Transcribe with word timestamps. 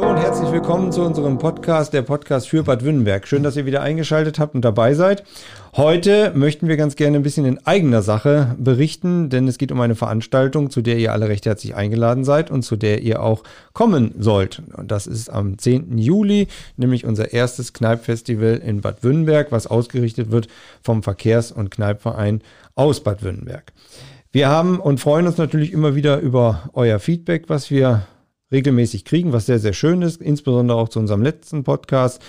Hallo 0.00 0.12
und 0.12 0.18
herzlich 0.18 0.50
willkommen 0.50 0.92
zu 0.92 1.02
unserem 1.02 1.36
Podcast, 1.36 1.92
der 1.92 2.00
Podcast 2.00 2.48
für 2.48 2.62
Bad 2.62 2.82
Württemberg. 2.82 3.28
Schön, 3.28 3.42
dass 3.42 3.56
ihr 3.56 3.66
wieder 3.66 3.82
eingeschaltet 3.82 4.38
habt 4.38 4.54
und 4.54 4.64
dabei 4.64 4.94
seid. 4.94 5.24
Heute 5.76 6.32
möchten 6.34 6.68
wir 6.68 6.78
ganz 6.78 6.96
gerne 6.96 7.18
ein 7.18 7.22
bisschen 7.22 7.44
in 7.44 7.58
eigener 7.66 8.00
Sache 8.00 8.56
berichten, 8.58 9.28
denn 9.28 9.46
es 9.46 9.58
geht 9.58 9.70
um 9.70 9.80
eine 9.82 9.96
Veranstaltung, 9.96 10.70
zu 10.70 10.80
der 10.80 10.96
ihr 10.96 11.12
alle 11.12 11.28
recht 11.28 11.44
herzlich 11.44 11.74
eingeladen 11.74 12.24
seid 12.24 12.50
und 12.50 12.62
zu 12.62 12.76
der 12.76 13.02
ihr 13.02 13.22
auch 13.22 13.42
kommen 13.74 14.14
sollt. 14.18 14.62
Und 14.74 14.90
das 14.90 15.06
ist 15.06 15.28
am 15.28 15.58
10. 15.58 15.98
Juli, 15.98 16.48
nämlich 16.78 17.04
unser 17.04 17.34
erstes 17.34 17.74
Kneipfestival 17.74 18.56
in 18.56 18.80
Bad 18.80 19.04
Württemberg, 19.04 19.52
was 19.52 19.66
ausgerichtet 19.66 20.30
wird 20.30 20.48
vom 20.82 21.02
Verkehrs- 21.02 21.52
und 21.52 21.70
Kneipverein 21.70 22.40
aus 22.74 23.00
Bad 23.00 23.22
Württemberg. 23.22 23.74
Wir 24.32 24.48
haben 24.48 24.80
und 24.80 24.98
freuen 24.98 25.26
uns 25.26 25.36
natürlich 25.36 25.74
immer 25.74 25.94
wieder 25.94 26.20
über 26.20 26.70
euer 26.72 27.00
Feedback, 27.00 27.50
was 27.50 27.70
wir 27.70 28.06
regelmäßig 28.52 29.04
kriegen, 29.04 29.32
was 29.32 29.46
sehr, 29.46 29.58
sehr 29.58 29.72
schön 29.72 30.02
ist, 30.02 30.20
insbesondere 30.20 30.78
auch 30.78 30.88
zu 30.88 30.98
unserem 30.98 31.22
letzten 31.22 31.64
Podcast. 31.64 32.20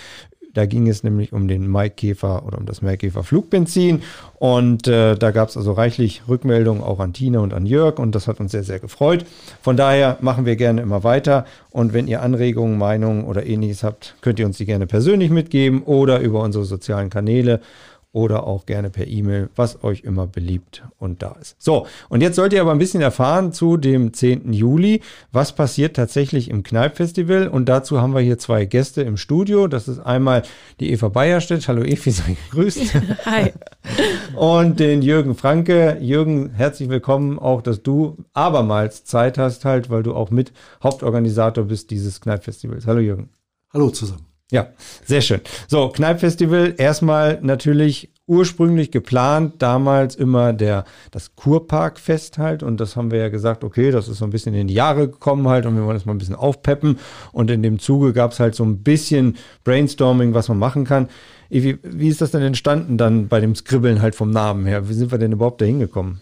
Da 0.53 0.65
ging 0.65 0.89
es 0.89 1.03
nämlich 1.03 1.31
um 1.31 1.47
den 1.47 1.67
Maikäfer 1.67 2.45
oder 2.45 2.57
um 2.57 2.65
das 2.65 2.81
Maikäfer 2.81 3.23
Flugbenzin. 3.23 4.01
Und 4.35 4.87
äh, 4.87 5.15
da 5.15 5.31
gab 5.31 5.49
es 5.49 5.55
also 5.55 5.71
reichlich 5.71 6.23
Rückmeldungen 6.27 6.83
auch 6.83 6.99
an 6.99 7.13
Tina 7.13 7.39
und 7.39 7.53
an 7.53 7.65
Jörg 7.65 7.99
und 7.99 8.13
das 8.15 8.27
hat 8.27 8.39
uns 8.39 8.51
sehr, 8.51 8.63
sehr 8.63 8.79
gefreut. 8.79 9.25
Von 9.61 9.77
daher 9.77 10.17
machen 10.19 10.45
wir 10.45 10.57
gerne 10.57 10.81
immer 10.81 11.03
weiter. 11.03 11.45
Und 11.69 11.93
wenn 11.93 12.07
ihr 12.07 12.21
Anregungen, 12.21 12.77
Meinungen 12.77 13.23
oder 13.23 13.45
ähnliches 13.45 13.83
habt, 13.83 14.15
könnt 14.21 14.39
ihr 14.39 14.45
uns 14.45 14.57
die 14.57 14.65
gerne 14.65 14.87
persönlich 14.87 15.29
mitgeben 15.29 15.83
oder 15.83 16.19
über 16.19 16.41
unsere 16.41 16.65
sozialen 16.65 17.09
Kanäle 17.09 17.61
oder 18.13 18.45
auch 18.45 18.65
gerne 18.65 18.89
per 18.89 19.07
E-Mail, 19.07 19.49
was 19.55 19.83
euch 19.83 20.01
immer 20.01 20.27
beliebt 20.27 20.83
und 20.97 21.21
da 21.21 21.31
ist. 21.39 21.55
So, 21.59 21.87
und 22.09 22.21
jetzt 22.21 22.35
sollt 22.35 22.51
ihr 22.51 22.61
aber 22.61 22.71
ein 22.71 22.77
bisschen 22.77 23.01
erfahren 23.01 23.53
zu 23.53 23.77
dem 23.77 24.13
10. 24.13 24.51
Juli, 24.51 25.01
was 25.31 25.53
passiert 25.53 25.95
tatsächlich 25.95 26.49
im 26.49 26.63
Kneipfestival 26.63 27.47
und 27.47 27.69
dazu 27.69 28.01
haben 28.01 28.13
wir 28.13 28.19
hier 28.19 28.37
zwei 28.37 28.65
Gäste 28.65 29.01
im 29.01 29.15
Studio. 29.15 29.67
Das 29.67 29.87
ist 29.87 29.99
einmal 29.99 30.43
die 30.79 30.91
Eva 30.91 31.07
Bayerstedt. 31.07 31.67
Hallo 31.67 31.83
Evi, 31.83 32.11
sei 32.11 32.35
gegrüßt. 32.49 32.95
Hi. 33.25 33.53
Und 34.35 34.79
den 34.79 35.01
Jürgen 35.01 35.35
Franke. 35.35 35.97
Jürgen, 36.01 36.49
herzlich 36.49 36.89
willkommen 36.89 37.39
auch, 37.39 37.61
dass 37.61 37.81
du 37.81 38.17
abermals 38.33 39.05
Zeit 39.05 39.37
hast 39.37 39.63
halt, 39.63 39.89
weil 39.89 40.03
du 40.03 40.13
auch 40.13 40.31
mit 40.31 40.51
Hauptorganisator 40.83 41.65
bist 41.65 41.91
dieses 41.91 42.19
Kneipfestivals. 42.19 42.87
Hallo 42.87 42.99
Jürgen. 42.99 43.29
Hallo 43.73 43.89
zusammen. 43.89 44.30
Ja, 44.51 44.67
sehr 45.05 45.21
schön. 45.21 45.39
So, 45.69 45.87
Kneipfestival, 45.87 46.75
erstmal 46.77 47.39
natürlich 47.41 48.11
ursprünglich 48.27 48.91
geplant, 48.91 49.55
damals 49.61 50.15
immer 50.15 50.51
der, 50.51 50.83
das 51.09 51.37
Kurparkfest 51.37 52.37
halt. 52.37 52.61
Und 52.61 52.81
das 52.81 52.97
haben 52.97 53.11
wir 53.11 53.19
ja 53.19 53.29
gesagt, 53.29 53.63
okay, 53.63 53.91
das 53.91 54.09
ist 54.09 54.17
so 54.17 54.25
ein 54.25 54.29
bisschen 54.31 54.53
in 54.53 54.67
die 54.67 54.73
Jahre 54.73 55.07
gekommen 55.09 55.47
halt 55.47 55.65
und 55.65 55.75
wir 55.77 55.85
wollen 55.85 55.95
das 55.95 56.05
mal 56.05 56.13
ein 56.13 56.17
bisschen 56.17 56.35
aufpeppen. 56.35 56.99
Und 57.31 57.49
in 57.49 57.63
dem 57.63 57.79
Zuge 57.79 58.11
gab 58.11 58.33
es 58.33 58.41
halt 58.41 58.53
so 58.53 58.65
ein 58.65 58.83
bisschen 58.83 59.37
Brainstorming, 59.63 60.33
was 60.33 60.49
man 60.49 60.59
machen 60.59 60.83
kann. 60.83 61.07
Wie, 61.49 61.79
wie 61.81 62.09
ist 62.09 62.19
das 62.19 62.31
denn 62.31 62.41
entstanden 62.41 62.97
dann 62.97 63.29
bei 63.29 63.39
dem 63.39 63.55
Skribbeln 63.55 64.01
halt 64.01 64.15
vom 64.15 64.31
Namen 64.31 64.65
her? 64.65 64.89
Wie 64.89 64.93
sind 64.93 65.11
wir 65.11 65.17
denn 65.17 65.31
überhaupt 65.31 65.61
da 65.61 65.65
hingekommen? 65.65 66.19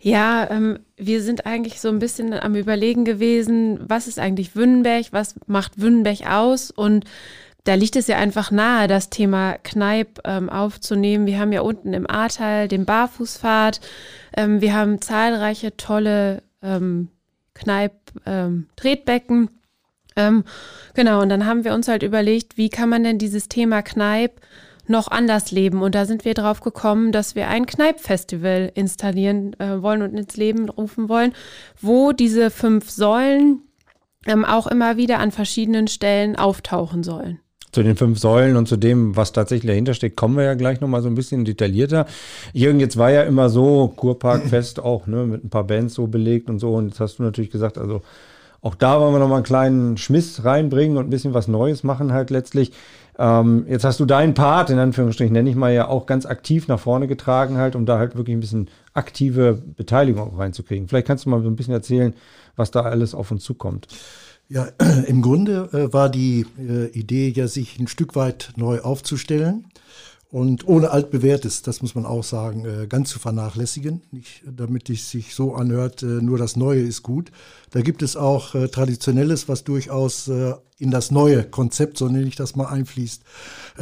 Ja, 0.00 0.48
ähm, 0.50 0.78
wir 0.96 1.22
sind 1.22 1.46
eigentlich 1.46 1.80
so 1.80 1.88
ein 1.88 1.98
bisschen 1.98 2.32
am 2.32 2.54
Überlegen 2.54 3.04
gewesen, 3.04 3.80
was 3.86 4.08
ist 4.08 4.18
eigentlich 4.18 4.56
Wünnenberg, 4.56 5.06
was 5.12 5.34
macht 5.46 5.80
Wünnenberg 5.80 6.26
aus 6.26 6.70
und 6.70 7.04
da 7.70 7.76
liegt 7.76 7.94
es 7.94 8.08
ja 8.08 8.16
einfach 8.16 8.50
nahe, 8.50 8.88
das 8.88 9.10
Thema 9.10 9.52
Kneipp 9.62 10.18
ähm, 10.24 10.50
aufzunehmen. 10.50 11.26
Wir 11.26 11.38
haben 11.38 11.52
ja 11.52 11.60
unten 11.60 11.94
im 11.94 12.10
Ahrtal 12.10 12.66
den 12.66 12.84
Barfußpfad. 12.84 13.80
Ähm, 14.36 14.60
wir 14.60 14.74
haben 14.74 15.00
zahlreiche 15.00 15.76
tolle 15.76 16.42
ähm, 16.62 17.10
Kneipp-Tretbecken. 17.54 19.50
Ähm, 20.16 20.42
genau, 20.94 21.22
und 21.22 21.28
dann 21.28 21.46
haben 21.46 21.62
wir 21.62 21.72
uns 21.72 21.86
halt 21.86 22.02
überlegt, 22.02 22.56
wie 22.56 22.70
kann 22.70 22.88
man 22.88 23.04
denn 23.04 23.18
dieses 23.18 23.48
Thema 23.48 23.82
Kneipp 23.82 24.40
noch 24.88 25.06
anders 25.06 25.52
leben? 25.52 25.80
Und 25.80 25.94
da 25.94 26.06
sind 26.06 26.24
wir 26.24 26.34
drauf 26.34 26.62
gekommen, 26.62 27.12
dass 27.12 27.36
wir 27.36 27.46
ein 27.46 27.66
Kneipp-Festival 27.66 28.72
installieren 28.74 29.54
äh, 29.60 29.80
wollen 29.80 30.02
und 30.02 30.18
ins 30.18 30.36
Leben 30.36 30.68
rufen 30.68 31.08
wollen, 31.08 31.34
wo 31.80 32.10
diese 32.10 32.50
fünf 32.50 32.90
Säulen 32.90 33.62
ähm, 34.26 34.44
auch 34.44 34.66
immer 34.66 34.96
wieder 34.96 35.20
an 35.20 35.30
verschiedenen 35.30 35.86
Stellen 35.86 36.34
auftauchen 36.34 37.04
sollen 37.04 37.38
zu 37.72 37.82
den 37.82 37.96
fünf 37.96 38.18
Säulen 38.18 38.56
und 38.56 38.66
zu 38.66 38.76
dem, 38.76 39.16
was 39.16 39.32
tatsächlich 39.32 39.70
dahinter 39.70 39.94
steckt, 39.94 40.16
kommen 40.16 40.36
wir 40.36 40.44
ja 40.44 40.54
gleich 40.54 40.80
nochmal 40.80 41.02
so 41.02 41.08
ein 41.08 41.14
bisschen 41.14 41.44
detaillierter. 41.44 42.06
Jürgen, 42.52 42.80
jetzt 42.80 42.96
war 42.96 43.10
ja 43.10 43.22
immer 43.22 43.48
so 43.48 43.92
Kurparkfest 43.94 44.80
auch, 44.84 45.06
ne, 45.06 45.24
mit 45.26 45.44
ein 45.44 45.50
paar 45.50 45.64
Bands 45.64 45.94
so 45.94 46.06
belegt 46.06 46.50
und 46.50 46.58
so. 46.58 46.74
Und 46.74 46.88
jetzt 46.88 47.00
hast 47.00 47.18
du 47.18 47.22
natürlich 47.22 47.50
gesagt, 47.50 47.78
also 47.78 48.02
auch 48.62 48.74
da 48.74 49.00
wollen 49.00 49.14
wir 49.14 49.20
nochmal 49.20 49.38
einen 49.38 49.44
kleinen 49.44 49.96
Schmiss 49.96 50.44
reinbringen 50.44 50.98
und 50.98 51.06
ein 51.06 51.10
bisschen 51.10 51.32
was 51.32 51.48
Neues 51.48 51.82
machen 51.82 52.12
halt 52.12 52.30
letztlich. 52.30 52.72
Ähm, 53.18 53.66
jetzt 53.68 53.84
hast 53.84 54.00
du 54.00 54.06
deinen 54.06 54.34
Part, 54.34 54.70
in 54.70 54.78
Anführungsstrichen 54.78 55.32
nenne 55.32 55.48
ich 55.48 55.56
mal 55.56 55.72
ja 55.72 55.88
auch 55.88 56.06
ganz 56.06 56.26
aktiv 56.26 56.68
nach 56.68 56.78
vorne 56.78 57.06
getragen 57.06 57.56
halt, 57.56 57.74
um 57.76 57.86
da 57.86 57.98
halt 57.98 58.16
wirklich 58.16 58.36
ein 58.36 58.40
bisschen 58.40 58.68
aktive 58.92 59.60
Beteiligung 59.76 60.34
auch 60.34 60.38
reinzukriegen. 60.38 60.88
Vielleicht 60.88 61.06
kannst 61.06 61.24
du 61.24 61.30
mal 61.30 61.42
so 61.42 61.48
ein 61.48 61.56
bisschen 61.56 61.74
erzählen, 61.74 62.14
was 62.56 62.70
da 62.70 62.80
alles 62.80 63.14
auf 63.14 63.30
uns 63.30 63.44
zukommt. 63.44 63.88
Ja, 64.50 64.68
im 65.06 65.22
Grunde 65.22 65.70
äh, 65.72 65.92
war 65.92 66.10
die 66.10 66.44
äh, 66.58 66.86
Idee 66.88 67.28
ja, 67.28 67.46
sich 67.46 67.78
ein 67.78 67.86
Stück 67.86 68.16
weit 68.16 68.52
neu 68.56 68.80
aufzustellen 68.80 69.66
und 70.28 70.66
ohne 70.66 70.90
altbewährtes, 70.90 71.62
das 71.62 71.82
muss 71.82 71.94
man 71.94 72.04
auch 72.04 72.24
sagen, 72.24 72.64
äh, 72.64 72.86
ganz 72.88 73.10
zu 73.10 73.20
vernachlässigen, 73.20 74.02
nicht 74.10 74.42
damit 74.44 74.90
es 74.90 75.08
sich 75.08 75.36
so 75.36 75.54
anhört, 75.54 76.02
nur 76.02 76.36
das 76.36 76.56
Neue 76.56 76.80
ist 76.80 77.04
gut. 77.04 77.30
Da 77.70 77.80
gibt 77.80 78.02
es 78.02 78.16
auch 78.16 78.52
Traditionelles, 78.72 79.48
was 79.48 79.62
durchaus 79.62 80.28
in 80.78 80.90
das 80.90 81.10
neue 81.10 81.44
Konzept, 81.44 81.98
so 81.98 82.08
nenne 82.08 82.26
ich 82.26 82.36
das 82.36 82.56
mal, 82.56 82.66
einfließt. 82.66 83.22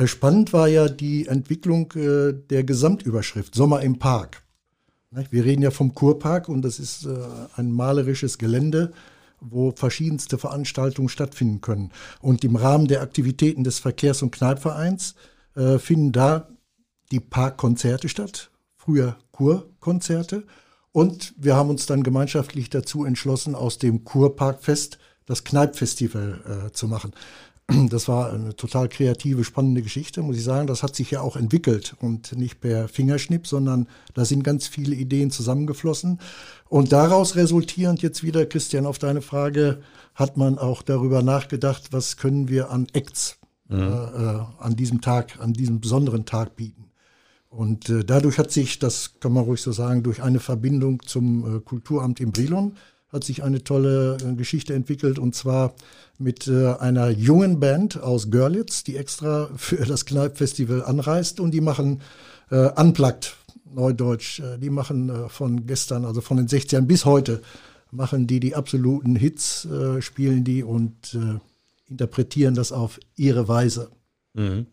Spannend 0.04 0.52
war 0.52 0.68
ja 0.68 0.88
die 0.88 1.26
Entwicklung 1.26 1.92
der 1.94 2.64
Gesamtüberschrift 2.64 3.54
Sommer 3.54 3.80
im 3.82 3.98
Park. 3.98 4.42
Wir 5.30 5.44
reden 5.44 5.62
ja 5.62 5.70
vom 5.70 5.94
Kurpark 5.94 6.48
und 6.48 6.62
das 6.62 6.78
ist 6.78 7.06
ein 7.56 7.72
malerisches 7.72 8.36
Gelände 8.38 8.92
wo 9.40 9.72
verschiedenste 9.72 10.38
Veranstaltungen 10.38 11.08
stattfinden 11.08 11.60
können. 11.60 11.92
Und 12.20 12.44
im 12.44 12.56
Rahmen 12.56 12.88
der 12.88 13.02
Aktivitäten 13.02 13.64
des 13.64 13.78
Verkehrs- 13.78 14.22
und 14.22 14.30
Kneipvereins 14.30 15.14
äh, 15.54 15.78
finden 15.78 16.12
da 16.12 16.48
die 17.10 17.20
Parkkonzerte 17.20 18.08
statt, 18.08 18.50
früher 18.76 19.16
Kurkonzerte. 19.32 20.44
Und 20.92 21.34
wir 21.36 21.56
haben 21.56 21.70
uns 21.70 21.86
dann 21.86 22.02
gemeinschaftlich 22.02 22.70
dazu 22.70 23.04
entschlossen, 23.04 23.54
aus 23.54 23.78
dem 23.78 24.04
Kurparkfest 24.04 24.98
das 25.26 25.44
Kneipfestival 25.44 26.68
äh, 26.68 26.72
zu 26.72 26.88
machen. 26.88 27.12
Das 27.90 28.08
war 28.08 28.32
eine 28.32 28.56
total 28.56 28.88
kreative, 28.88 29.44
spannende 29.44 29.82
Geschichte, 29.82 30.22
muss 30.22 30.36
ich 30.36 30.44
sagen. 30.44 30.66
Das 30.66 30.82
hat 30.82 30.96
sich 30.96 31.10
ja 31.10 31.20
auch 31.20 31.36
entwickelt 31.36 31.94
und 32.00 32.36
nicht 32.36 32.60
per 32.60 32.88
Fingerschnipp, 32.88 33.46
sondern 33.46 33.88
da 34.14 34.24
sind 34.24 34.42
ganz 34.42 34.66
viele 34.66 34.94
Ideen 34.94 35.30
zusammengeflossen. 35.30 36.20
Und 36.68 36.92
daraus 36.92 37.36
resultierend 37.36 38.02
jetzt 38.02 38.22
wieder, 38.22 38.46
Christian, 38.46 38.86
auf 38.86 38.98
deine 38.98 39.22
Frage, 39.22 39.80
hat 40.14 40.36
man 40.36 40.58
auch 40.58 40.82
darüber 40.82 41.22
nachgedacht, 41.22 41.92
was 41.92 42.16
können 42.16 42.48
wir 42.48 42.70
an 42.70 42.86
Acts 42.92 43.38
mhm. 43.68 43.78
äh, 43.78 44.62
an 44.62 44.76
diesem 44.76 45.00
Tag, 45.00 45.38
an 45.40 45.52
diesem 45.52 45.80
besonderen 45.80 46.24
Tag 46.24 46.56
bieten. 46.56 46.90
Und 47.50 47.88
äh, 47.88 48.04
dadurch 48.04 48.38
hat 48.38 48.50
sich, 48.50 48.78
das 48.78 49.20
kann 49.20 49.32
man 49.32 49.44
ruhig 49.44 49.62
so 49.62 49.72
sagen, 49.72 50.02
durch 50.02 50.22
eine 50.22 50.40
Verbindung 50.40 51.02
zum 51.02 51.56
äh, 51.56 51.60
Kulturamt 51.60 52.20
in 52.20 52.32
Brilon 52.32 52.76
hat 53.10 53.24
sich 53.24 53.42
eine 53.42 53.64
tolle 53.64 54.18
äh, 54.22 54.34
Geschichte 54.34 54.74
entwickelt 54.74 55.18
und 55.18 55.34
zwar 55.34 55.74
mit 56.18 56.46
äh, 56.48 56.74
einer 56.74 57.10
jungen 57.10 57.60
Band 57.60 58.02
aus 58.02 58.30
Görlitz, 58.30 58.84
die 58.84 58.96
extra 58.96 59.48
für 59.56 59.84
das 59.84 60.04
Kneipp-Festival 60.04 60.82
anreist 60.84 61.40
und 61.40 61.52
die 61.52 61.60
machen 61.60 62.02
äh, 62.50 62.68
Unplugged, 62.80 63.36
Neudeutsch, 63.72 64.40
äh, 64.40 64.58
die 64.58 64.70
machen 64.70 65.08
äh, 65.08 65.28
von 65.28 65.66
gestern, 65.66 66.04
also 66.04 66.20
von 66.20 66.36
den 66.36 66.48
60ern 66.48 66.82
bis 66.82 67.04
heute, 67.04 67.42
machen 67.90 68.26
die 68.26 68.40
die 68.40 68.54
absoluten 68.54 69.16
Hits, 69.16 69.64
äh, 69.64 70.02
spielen 70.02 70.44
die 70.44 70.62
und 70.62 71.14
äh, 71.14 71.38
interpretieren 71.90 72.54
das 72.54 72.72
auf 72.72 73.00
ihre 73.16 73.48
Weise. 73.48 73.90
Mhm. 74.34 74.66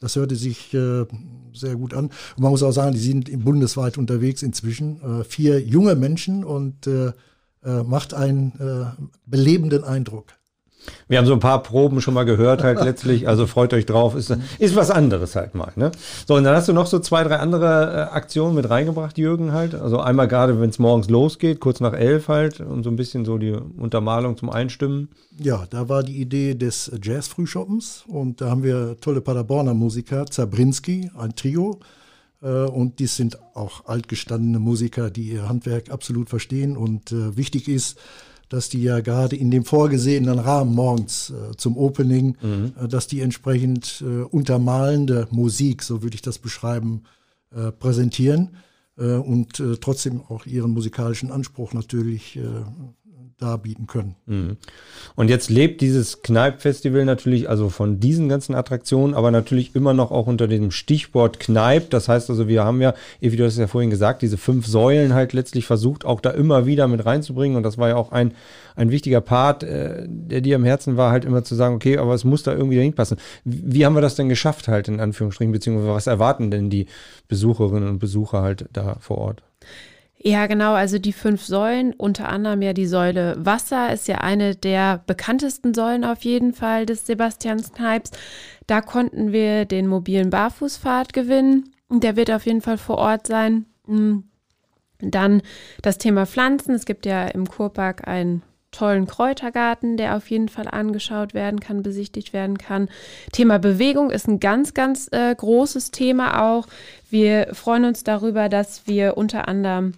Das 0.00 0.16
hörte 0.16 0.34
sich 0.34 0.72
äh, 0.72 1.04
sehr 1.52 1.76
gut 1.76 1.92
an. 1.92 2.06
Und 2.06 2.38
man 2.38 2.50
muss 2.50 2.62
auch 2.62 2.72
sagen, 2.72 2.94
die 2.94 3.00
sind 3.00 3.44
bundesweit 3.44 3.98
unterwegs 3.98 4.42
inzwischen. 4.42 5.00
Äh, 5.02 5.24
vier 5.24 5.60
junge 5.60 5.94
Menschen 5.94 6.42
und 6.42 6.86
äh, 6.86 7.12
äh, 7.64 7.82
macht 7.82 8.14
einen 8.14 8.52
äh, 8.58 9.02
belebenden 9.26 9.84
Eindruck. 9.84 10.26
Wir 11.08 11.18
haben 11.18 11.26
so 11.26 11.32
ein 11.32 11.40
paar 11.40 11.62
Proben 11.62 12.00
schon 12.00 12.14
mal 12.14 12.24
gehört, 12.24 12.62
halt 12.62 12.82
letztlich. 12.82 13.28
Also 13.28 13.46
freut 13.46 13.74
euch 13.74 13.86
drauf. 13.86 14.14
Ist, 14.14 14.34
ist 14.58 14.76
was 14.76 14.90
anderes 14.90 15.36
halt 15.36 15.54
mal. 15.54 15.72
Ne? 15.76 15.90
So, 16.26 16.34
und 16.34 16.44
dann 16.44 16.56
hast 16.56 16.68
du 16.68 16.72
noch 16.72 16.86
so 16.86 16.98
zwei, 17.00 17.24
drei 17.24 17.36
andere 17.36 18.08
äh, 18.10 18.14
Aktionen 18.14 18.54
mit 18.54 18.70
reingebracht, 18.70 19.18
Jürgen 19.18 19.52
halt. 19.52 19.74
Also 19.74 20.00
einmal 20.00 20.28
gerade, 20.28 20.60
wenn 20.60 20.70
es 20.70 20.78
morgens 20.78 21.10
losgeht, 21.10 21.60
kurz 21.60 21.80
nach 21.80 21.92
elf 21.92 22.28
halt, 22.28 22.60
und 22.60 22.82
so 22.82 22.90
ein 22.90 22.96
bisschen 22.96 23.24
so 23.24 23.38
die 23.38 23.52
Untermalung 23.52 24.36
zum 24.36 24.50
Einstimmen. 24.50 25.08
Ja, 25.38 25.66
da 25.68 25.88
war 25.88 26.02
die 26.02 26.20
Idee 26.20 26.54
des 26.54 26.90
Jazz-Frühschoppens. 27.02 28.04
Und 28.06 28.40
da 28.40 28.50
haben 28.50 28.62
wir 28.62 28.96
tolle 29.00 29.20
Paderborner 29.20 29.74
Musiker, 29.74 30.26
Zabrinski, 30.26 31.10
ein 31.16 31.34
Trio. 31.34 31.80
Äh, 32.42 32.48
und 32.48 32.98
dies 32.98 33.16
sind 33.16 33.38
auch 33.54 33.86
altgestandene 33.86 34.58
Musiker, 34.58 35.10
die 35.10 35.30
ihr 35.30 35.48
Handwerk 35.48 35.90
absolut 35.90 36.28
verstehen. 36.28 36.76
Und 36.76 37.12
äh, 37.12 37.36
wichtig 37.36 37.68
ist, 37.68 37.98
dass 38.50 38.68
die 38.68 38.82
ja 38.82 39.00
gerade 39.00 39.36
in 39.36 39.50
dem 39.50 39.64
vorgesehenen 39.64 40.38
Rahmen 40.38 40.74
morgens 40.74 41.30
äh, 41.30 41.56
zum 41.56 41.78
Opening, 41.78 42.36
mhm. 42.42 42.72
äh, 42.78 42.88
dass 42.88 43.06
die 43.06 43.20
entsprechend 43.20 44.04
äh, 44.04 44.22
untermalende 44.22 45.28
Musik, 45.30 45.82
so 45.82 46.02
würde 46.02 46.16
ich 46.16 46.22
das 46.22 46.38
beschreiben, 46.38 47.04
präsentieren 47.80 48.50
und 48.94 49.60
trotzdem 49.80 50.20
auch 50.28 50.46
ihren 50.46 50.70
musikalischen 50.70 51.32
Anspruch 51.32 51.72
natürlich 51.72 52.38
darbieten 53.40 53.86
können. 53.86 54.14
Mhm. 54.26 54.56
Und 55.16 55.30
jetzt 55.30 55.50
lebt 55.50 55.80
dieses 55.80 56.22
Kneipp-Festival 56.22 57.04
natürlich 57.04 57.48
also 57.48 57.68
von 57.68 57.98
diesen 57.98 58.28
ganzen 58.28 58.54
Attraktionen, 58.54 59.14
aber 59.14 59.30
natürlich 59.30 59.74
immer 59.74 59.94
noch 59.94 60.10
auch 60.10 60.26
unter 60.26 60.46
dem 60.46 60.70
Stichwort 60.70 61.40
Kneipp. 61.40 61.90
Das 61.90 62.08
heißt 62.08 62.30
also, 62.30 62.48
wir 62.48 62.64
haben 62.64 62.80
ja, 62.80 62.94
Evi, 63.20 63.36
du 63.36 63.44
hast 63.44 63.54
es 63.54 63.58
ja 63.58 63.66
vorhin 63.66 63.90
gesagt, 63.90 64.22
diese 64.22 64.36
fünf 64.36 64.66
Säulen 64.66 65.14
halt 65.14 65.32
letztlich 65.32 65.66
versucht, 65.66 66.04
auch 66.04 66.20
da 66.20 66.30
immer 66.30 66.66
wieder 66.66 66.86
mit 66.88 67.04
reinzubringen. 67.04 67.56
Und 67.56 67.62
das 67.62 67.78
war 67.78 67.88
ja 67.88 67.96
auch 67.96 68.12
ein, 68.12 68.32
ein 68.76 68.90
wichtiger 68.90 69.20
Part, 69.20 69.62
äh, 69.62 70.06
der 70.06 70.40
dir 70.40 70.56
am 70.56 70.64
Herzen 70.64 70.96
war, 70.96 71.10
halt 71.10 71.24
immer 71.24 71.42
zu 71.42 71.54
sagen, 71.54 71.74
okay, 71.74 71.98
aber 71.98 72.14
es 72.14 72.24
muss 72.24 72.42
da 72.42 72.52
irgendwie 72.52 72.76
dahin 72.76 72.94
passen. 72.94 73.16
Wie 73.44 73.84
haben 73.84 73.94
wir 73.94 74.02
das 74.02 74.14
denn 74.14 74.28
geschafft 74.28 74.68
halt 74.68 74.88
in 74.88 75.00
Anführungsstrichen, 75.00 75.52
beziehungsweise 75.52 75.94
was 75.94 76.06
erwarten 76.06 76.50
denn 76.50 76.70
die 76.70 76.86
Besucherinnen 77.28 77.88
und 77.88 77.98
Besucher 77.98 78.42
halt 78.42 78.66
da 78.72 78.96
vor 79.00 79.18
Ort? 79.18 79.42
Ja, 80.22 80.46
genau. 80.46 80.74
Also 80.74 80.98
die 80.98 81.14
fünf 81.14 81.42
Säulen, 81.42 81.94
unter 81.94 82.28
anderem 82.28 82.60
ja 82.60 82.74
die 82.74 82.86
Säule 82.86 83.34
Wasser, 83.38 83.90
ist 83.92 84.06
ja 84.06 84.18
eine 84.18 84.54
der 84.54 85.02
bekanntesten 85.06 85.72
Säulen 85.72 86.04
auf 86.04 86.22
jeden 86.24 86.52
Fall 86.52 86.84
des 86.84 87.06
Sebastians 87.06 87.72
Kneips. 87.72 88.10
Da 88.66 88.82
konnten 88.82 89.32
wir 89.32 89.64
den 89.64 89.86
mobilen 89.86 90.28
Barfußpfad 90.28 91.14
gewinnen. 91.14 91.72
Der 91.88 92.16
wird 92.16 92.30
auf 92.30 92.44
jeden 92.44 92.60
Fall 92.60 92.76
vor 92.76 92.98
Ort 92.98 93.26
sein. 93.26 93.64
Hm. 93.86 94.24
Dann 95.00 95.40
das 95.80 95.96
Thema 95.96 96.26
Pflanzen. 96.26 96.74
Es 96.74 96.84
gibt 96.84 97.06
ja 97.06 97.26
im 97.28 97.48
Kurpark 97.48 98.06
einen 98.06 98.42
tollen 98.70 99.06
Kräutergarten, 99.06 99.96
der 99.96 100.16
auf 100.16 100.30
jeden 100.30 100.48
Fall 100.48 100.68
angeschaut 100.68 101.34
werden 101.34 101.60
kann, 101.60 101.82
besichtigt 101.82 102.32
werden 102.32 102.58
kann. 102.58 102.88
Thema 103.32 103.58
Bewegung 103.58 104.10
ist 104.10 104.28
ein 104.28 104.40
ganz, 104.40 104.74
ganz 104.74 105.08
äh, 105.10 105.34
großes 105.34 105.90
Thema 105.90 106.50
auch. 106.50 106.66
Wir 107.10 107.48
freuen 107.52 107.84
uns 107.84 108.04
darüber, 108.04 108.48
dass 108.48 108.86
wir 108.86 109.16
unter 109.16 109.48
anderem 109.48 109.94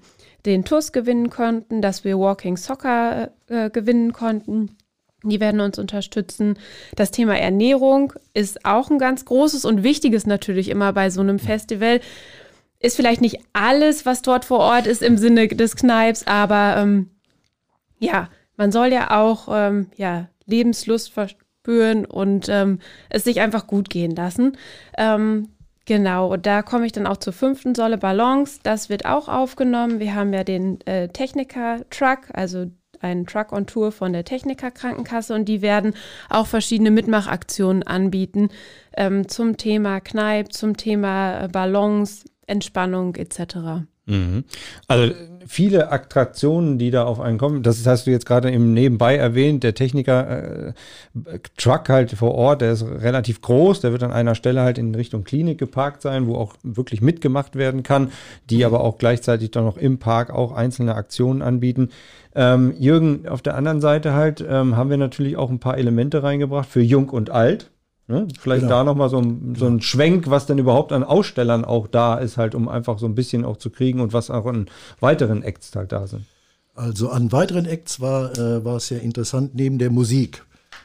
den 0.46 0.64
TUS 0.64 0.92
gewinnen 0.92 1.30
konnten, 1.30 1.82
dass 1.82 2.04
wir 2.04 2.19
Walking 2.19 2.56
Soccer 2.56 3.30
äh, 3.48 3.70
gewinnen 3.70 4.12
konnten. 4.12 4.76
Die 5.22 5.38
werden 5.38 5.60
uns 5.60 5.78
unterstützen. 5.78 6.58
Das 6.96 7.12
Thema 7.12 7.38
Ernährung 7.38 8.12
ist 8.34 8.64
auch 8.64 8.90
ein 8.90 8.98
ganz 8.98 9.24
großes 9.24 9.64
und 9.64 9.84
wichtiges 9.84 10.26
natürlich 10.26 10.69
immer 10.69 10.92
bei 10.92 11.10
so 11.10 11.20
einem 11.20 11.38
Festival. 11.38 12.00
Ist 12.80 12.96
vielleicht 12.96 13.20
nicht 13.20 13.38
alles, 13.52 14.04
was 14.04 14.22
dort 14.22 14.44
vor 14.44 14.58
Ort 14.58 14.88
ist 14.88 15.02
im 15.02 15.16
Sinne 15.16 15.46
des 15.46 15.76
Kneips, 15.76 16.26
aber 16.26 16.76
ähm, 16.78 17.10
ja, 18.00 18.28
man 18.62 18.70
soll 18.70 18.93
ja 18.93 19.11
auch 19.20 19.49
ähm, 19.50 19.88
ja, 19.97 20.29
Lebenslust 20.47 21.12
verspüren 21.12 22.05
und 22.05 22.49
ähm, 22.49 22.79
es 23.09 23.25
sich 23.25 23.41
einfach 23.41 23.67
gut 23.67 23.91
gehen 23.91 24.14
lassen. 24.14 24.56
Ähm, 24.97 25.49
genau, 25.85 26.32
und 26.32 26.47
da 26.47 26.62
komme 26.62 26.87
ich 26.87 26.93
dann 26.93 27.09
auch 27.09 27.17
zur 27.17 27.32
fünften 27.32 27.75
Säule 27.75 27.99
Balance. 27.99 28.61
Das 28.62 28.88
wird 28.88 29.05
auch 29.05 29.26
aufgenommen. 29.26 29.99
Wir 29.99 30.14
haben 30.14 30.32
ja 30.32 30.44
den 30.44 30.81
äh, 30.82 31.09
Techniker-Truck, 31.09 32.29
also 32.35 32.70
einen 33.00 33.26
Truck 33.26 33.50
on 33.50 33.67
Tour 33.67 33.91
von 33.91 34.12
der 34.12 34.25
Techniker 34.25 34.70
Krankenkasse 34.70 35.35
und 35.35 35.47
die 35.47 35.61
werden 35.61 35.94
auch 36.31 36.47
verschiedene 36.47 36.93
Mitmachaktionen 36.93 37.82
anbieten 37.82 38.49
ähm, 38.97 39.26
zum 39.26 39.56
Thema 39.56 39.99
Kneipp, 39.99 40.53
zum 40.53 40.76
Thema 40.76 41.41
äh, 41.41 41.49
Balance, 41.49 42.26
Entspannung 42.47 43.17
etc. 43.17 43.88
Mhm. 44.06 44.44
Also 44.88 45.14
viele 45.46 45.93
Attraktionen, 45.93 46.78
die 46.78 46.90
da 46.90 47.04
auf 47.04 47.20
einen 47.20 47.38
kommen, 47.38 47.62
das 47.62 47.87
hast 47.87 48.06
du 48.06 48.10
jetzt 48.10 48.26
gerade 48.26 48.50
im 48.50 48.75
Nebenbei 48.75 49.16
erwähnt, 49.16 49.62
der 49.62 49.75
Techniker 49.75 50.69
äh, 50.69 50.72
Truck 51.56 51.88
halt 51.88 52.10
vor 52.12 52.34
Ort, 52.34 52.62
der 52.62 52.72
ist 52.72 52.84
relativ 52.84 53.40
groß, 53.43 53.81
der 53.81 53.93
wird 53.93 54.02
an 54.02 54.12
einer 54.12 54.34
Stelle 54.34 54.62
halt 54.62 54.78
in 54.78 54.94
Richtung 54.94 55.25
Klinik 55.25 55.58
geparkt 55.58 56.02
sein, 56.02 56.26
wo 56.26 56.37
auch 56.37 56.54
wirklich 56.62 57.00
mitgemacht 57.00 57.54
werden 57.56 57.82
kann, 57.82 58.10
die 58.50 58.64
aber 58.64 58.82
auch 58.82 58.99
gleichzeitig 58.99 59.50
dann 59.52 59.64
noch 59.64 59.76
im 59.76 59.99
Park 59.99 60.31
auch 60.31 60.52
einzelne 60.52 60.94
Aktionen 60.94 61.43
anbieten. 61.43 61.90
Ähm, 62.34 62.75
Jürgen, 62.78 63.28
auf 63.28 63.43
der 63.43 63.56
anderen 63.56 63.81
Seite 63.81 64.14
halt 64.14 64.44
ähm, 64.46 64.76
haben 64.76 64.90
wir 64.90 64.96
natürlich 64.96 65.37
auch 65.37 65.50
ein 65.50 65.60
paar 65.60 65.78
Elemente 65.78 66.22
reingebracht 66.22 66.69
für 66.69 66.81
Jung 66.82 67.08
und 67.10 67.31
Alt. 67.31 67.71
Ne? 68.12 68.29
Vielleicht 68.38 68.64
genau. 68.64 68.75
da 68.75 68.85
nochmal 68.85 69.09
so, 69.09 69.19
ein, 69.19 69.55
so 69.56 69.67
ein 69.67 69.81
Schwenk, 69.81 70.29
was 70.29 70.44
denn 70.44 70.59
überhaupt 70.59 70.93
an 70.93 71.03
Ausstellern 71.03 71.64
auch 71.64 71.87
da 71.87 72.17
ist, 72.17 72.37
halt, 72.37 72.55
um 72.55 72.69
einfach 72.69 72.99
so 72.99 73.06
ein 73.06 73.14
bisschen 73.14 73.43
auch 73.47 73.56
zu 73.56 73.70
kriegen 73.70 74.00
und 74.00 74.12
was 74.12 74.31
auch 74.31 74.44
an 74.44 74.67
weiteren 75.00 75.43
Acts 75.43 75.75
halt 75.75 75.93
da 75.93 76.06
sind. 76.06 76.26
Also 76.75 77.09
an 77.09 77.32
weiteren 77.32 77.64
Acts 77.64 78.00
war, 78.00 78.37
äh, 78.38 78.62
war 78.67 78.76
es 78.76 78.91
ja 78.91 78.99
interessant, 78.99 79.55
neben 79.55 79.79
der 79.79 79.91
Musik 79.91 80.44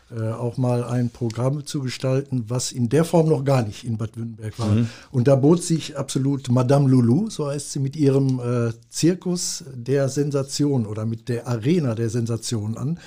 äh, 0.09 0.31
auch 0.31 0.57
mal 0.57 0.85
ein 0.85 1.09
Programm 1.09 1.65
zu 1.65 1.81
gestalten, 1.81 2.45
was 2.47 2.71
in 2.71 2.87
der 2.87 3.03
Form 3.03 3.27
noch 3.27 3.43
gar 3.43 3.63
nicht 3.63 3.83
in 3.83 3.97
Bad 3.97 4.15
Württemberg 4.15 4.57
war. 4.57 4.69
Mhm. 4.69 4.89
Und 5.11 5.27
da 5.27 5.35
bot 5.35 5.61
sich 5.61 5.97
absolut 5.97 6.49
Madame 6.49 6.87
Loulou, 6.89 7.29
so 7.29 7.47
heißt 7.47 7.73
sie, 7.73 7.79
mit 7.79 7.97
ihrem 7.97 8.39
äh, 8.39 8.71
Zirkus 8.89 9.65
der 9.73 10.07
Sensation 10.07 10.85
oder 10.85 11.05
mit 11.05 11.27
der 11.27 11.45
Arena 11.45 11.93
der 11.93 12.09
Sensation 12.09 12.77
an. 12.77 12.99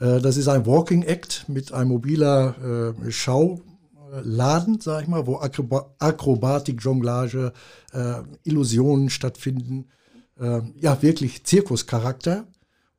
Äh, 0.00 0.20
das 0.20 0.38
ist 0.38 0.48
ein 0.48 0.64
Walking 0.64 1.02
Act 1.02 1.44
mit 1.48 1.72
einem 1.72 1.90
mobiler 1.90 2.94
äh, 3.04 3.10
Schauladen, 3.10 4.80
sag 4.80 5.02
ich 5.02 5.08
mal, 5.08 5.26
wo 5.26 5.36
Akroba 5.36 5.94
Akrobatik, 5.98 6.82
Jonglage, 6.82 7.52
äh, 7.92 8.14
Illusionen 8.44 9.10
stattfinden. 9.10 9.88
Äh, 10.40 10.60
ja, 10.80 11.02
wirklich 11.02 11.44
Zirkuscharakter. 11.44 12.46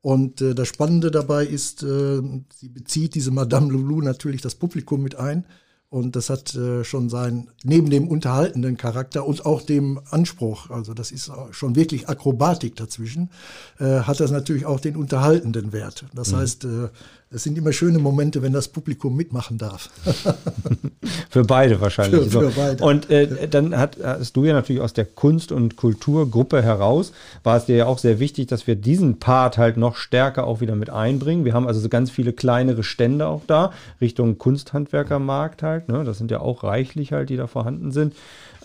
Und 0.08 0.40
äh, 0.40 0.56
das 0.56 0.70
Spannende 0.70 1.12
dabei 1.12 1.46
ist, 1.46 1.84
äh, 1.84 2.22
sie 2.56 2.70
bezieht 2.70 3.14
diese 3.14 3.30
Madame 3.30 3.70
Loulou 3.74 4.00
natürlich 4.00 4.42
das 4.42 4.56
Publikum 4.56 5.04
mit 5.04 5.16
ein. 5.18 5.44
Und 5.90 6.16
das 6.16 6.30
hat 6.30 6.56
äh, 6.56 6.86
schon 6.86 7.10
sein, 7.10 7.50
neben 7.66 7.90
dem 7.90 8.08
unterhaltenden 8.08 8.78
Charakter 8.78 9.28
und 9.28 9.46
auch 9.46 9.62
dem 9.62 10.00
Anspruch, 10.10 10.70
also 10.70 10.94
das 10.94 11.12
ist 11.12 11.30
schon 11.52 11.76
wirklich 11.76 12.08
Akrobatik 12.08 12.78
dazwischen, 12.78 13.32
äh, 13.80 14.00
hat 14.00 14.22
das 14.22 14.32
natürlich 14.32 14.66
auch 14.66 14.80
den 14.80 14.96
unterhaltenden 14.96 15.74
Wert. 15.74 16.06
Das 16.14 16.32
mhm. 16.32 16.36
heißt, 16.38 16.64
äh, 16.64 16.88
es 17.30 17.44
sind 17.44 17.58
immer 17.58 17.74
schöne 17.74 18.00
Momente, 18.00 18.42
wenn 18.42 18.54
das 18.54 18.70
Publikum 18.70 19.16
mitmachen 19.16 19.58
darf. 19.58 19.90
für 21.30 21.44
beide 21.44 21.82
wahrscheinlich. 21.82 22.32
Für, 22.32 22.52
für 22.52 22.60
beide. 22.60 22.84
Und 22.84 23.10
äh, 23.10 23.50
dann 23.50 23.78
hat, 23.78 23.98
hast 24.02 24.38
du 24.38 24.46
ja 24.46 24.54
natürlich 24.54 24.82
aus 24.82 24.94
der 24.94 25.04
Kunst- 25.04 25.52
und 25.52 25.76
Kulturgruppe 25.76 26.62
heraus, 26.62 27.12
war 27.44 27.58
es 27.58 27.66
dir 27.66 27.76
ja 27.76 27.86
auch 27.86 27.98
sehr 27.98 28.20
wichtig, 28.20 28.48
dass 28.48 28.66
wir 28.66 28.76
diesen 28.76 29.20
Part 29.20 29.58
halt 29.58 29.76
noch 29.76 29.98
stärker 29.98 30.48
auch 30.48 30.62
wieder 30.62 30.76
mit 30.76 30.90
einbringen. 30.90 31.44
Wir 31.44 31.54
haben 31.54 31.68
also 31.68 31.82
so 31.82 31.90
ganz 31.90 32.12
viele 32.12 32.32
kleinere 32.32 32.84
Stände 32.84 33.28
auch 33.28 33.42
da, 33.46 33.74
Richtung 34.00 34.38
Kunsthandwerkermarkt 34.38 35.64
halt. 35.64 35.90
Ne? 35.90 36.06
Das 36.06 36.18
sind 36.20 36.32
ja 36.32 36.40
auch 36.40 36.64
reichlich 36.64 37.12
halt, 37.12 37.30
die 37.30 37.38
da 37.38 37.48
vorhanden 37.48 37.92
sind. 37.92 38.16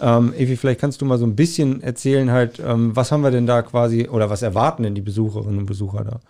Ähm, 0.01 0.33
Evi, 0.35 0.57
vielleicht 0.57 0.81
kannst 0.81 1.01
du 1.01 1.05
mal 1.05 1.19
so 1.19 1.27
ein 1.27 1.37
bisschen 1.37 1.83
erzählen 1.83 2.31
halt, 2.31 2.61
ähm, 2.65 2.95
was 2.95 3.11
haben 3.11 3.23
wir 3.23 3.31
denn 3.33 3.47
da 3.47 3.63
quasi 3.63 4.09
oder 4.09 4.31
was 4.31 4.43
erwarten 4.43 4.85
denn 4.85 4.95
die 4.95 5.01
Besucherinnen 5.01 5.59
und 5.59 5.67
Besucher 5.67 6.05
da? 6.05 6.21